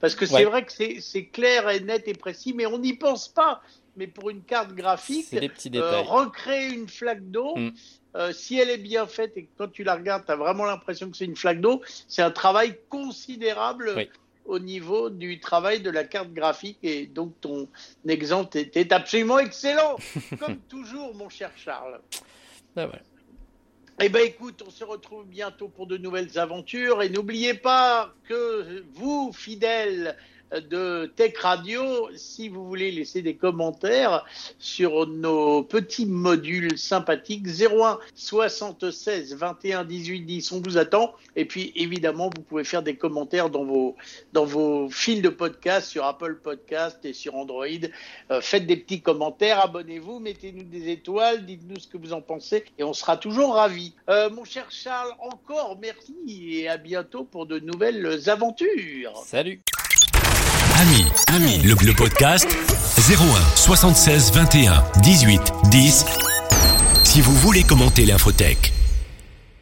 Parce 0.00 0.14
que 0.14 0.26
c'est 0.26 0.34
Ouais. 0.36 0.44
vrai 0.44 0.64
que 0.64 0.72
c'est 1.00 1.24
clair 1.26 1.68
et 1.70 1.80
net 1.80 2.08
et 2.08 2.14
précis, 2.14 2.52
mais 2.54 2.66
on 2.66 2.78
n'y 2.78 2.94
pense 2.94 3.28
pas. 3.28 3.62
Mais 3.96 4.06
pour 4.06 4.30
une 4.30 4.42
carte 4.42 4.72
graphique, 4.74 5.26
euh, 5.34 6.00
recréer 6.00 6.72
une 6.72 6.88
flaque 6.88 7.28
d'eau, 7.30 7.56
Mm. 7.56 7.70
euh, 8.16 8.32
si 8.32 8.58
elle 8.58 8.70
est 8.70 8.78
bien 8.78 9.06
faite 9.06 9.32
et 9.36 9.44
que 9.44 9.50
quand 9.58 9.68
tu 9.70 9.82
la 9.84 9.94
regardes, 9.96 10.24
tu 10.24 10.32
as 10.32 10.36
vraiment 10.36 10.64
l'impression 10.64 11.10
que 11.10 11.16
c'est 11.16 11.24
une 11.26 11.36
flaque 11.36 11.60
d'eau, 11.60 11.82
c'est 12.08 12.22
un 12.22 12.30
travail 12.30 12.78
considérable 12.88 13.92
Oui. 13.96 14.08
Au 14.44 14.58
niveau 14.58 15.10
du 15.10 15.40
travail 15.40 15.80
de 15.80 15.90
la 15.90 16.04
carte 16.04 16.32
graphique. 16.32 16.78
Et 16.82 17.06
donc, 17.06 17.40
ton 17.40 17.68
exemple 18.06 18.58
était 18.58 18.92
absolument 18.92 19.38
excellent, 19.38 19.96
comme 20.38 20.58
toujours, 20.68 21.14
mon 21.14 21.28
cher 21.28 21.50
Charles. 21.56 22.00
Voilà. 22.74 23.00
Eh 24.02 24.08
ben 24.08 24.26
écoute, 24.26 24.62
on 24.66 24.70
se 24.70 24.82
retrouve 24.82 25.26
bientôt 25.26 25.68
pour 25.68 25.86
de 25.86 25.98
nouvelles 25.98 26.38
aventures 26.38 27.02
et 27.02 27.10
n'oubliez 27.10 27.52
pas 27.52 28.14
que 28.26 28.82
vous, 28.94 29.30
fidèles 29.34 30.16
de 30.52 31.06
Tech 31.16 31.36
Radio, 31.38 32.08
si 32.16 32.48
vous 32.48 32.66
voulez 32.66 32.90
laisser 32.90 33.22
des 33.22 33.36
commentaires 33.36 34.24
sur 34.58 35.06
nos 35.06 35.62
petits 35.62 36.06
modules 36.06 36.76
sympathiques 36.76 37.46
01 37.46 37.98
76 38.14 39.36
21 39.36 39.84
18 39.84 40.20
10, 40.22 40.52
on 40.52 40.60
vous 40.60 40.78
attend. 40.78 41.14
Et 41.36 41.44
puis 41.44 41.72
évidemment, 41.76 42.30
vous 42.34 42.42
pouvez 42.42 42.64
faire 42.64 42.82
des 42.82 42.96
commentaires 42.96 43.50
dans 43.50 43.64
vos 43.64 43.96
dans 44.32 44.44
vos 44.44 44.88
fils 44.90 45.22
de 45.22 45.28
podcast 45.28 45.88
sur 45.88 46.04
Apple 46.04 46.36
Podcast 46.42 46.98
et 47.04 47.12
sur 47.12 47.36
Android. 47.36 47.66
Euh, 48.30 48.40
faites 48.40 48.66
des 48.66 48.76
petits 48.76 49.02
commentaires, 49.02 49.60
abonnez-vous, 49.64 50.18
mettez-nous 50.18 50.64
des 50.64 50.90
étoiles, 50.90 51.46
dites-nous 51.46 51.78
ce 51.78 51.86
que 51.86 51.96
vous 51.96 52.12
en 52.12 52.22
pensez 52.22 52.64
et 52.78 52.84
on 52.84 52.92
sera 52.92 53.16
toujours 53.16 53.54
ravis. 53.54 53.94
Euh, 54.08 54.30
mon 54.30 54.44
cher 54.44 54.66
Charles, 54.70 55.12
encore 55.20 55.78
merci 55.80 56.14
et 56.28 56.68
à 56.68 56.76
bientôt 56.76 57.24
pour 57.24 57.46
de 57.46 57.58
nouvelles 57.58 58.28
aventures. 58.28 59.16
Salut. 59.24 59.62
Ami, 60.80 61.04
ami, 61.26 61.58
le, 61.58 61.74
le 61.84 61.92
podcast 61.92 62.48
01 62.96 63.14
76 63.54 64.32
21 64.32 64.82
18 65.02 65.52
10. 65.70 66.06
Si 67.04 67.20
vous 67.20 67.34
voulez 67.34 67.64
commenter 67.64 68.06
l'infotech. 68.06 68.72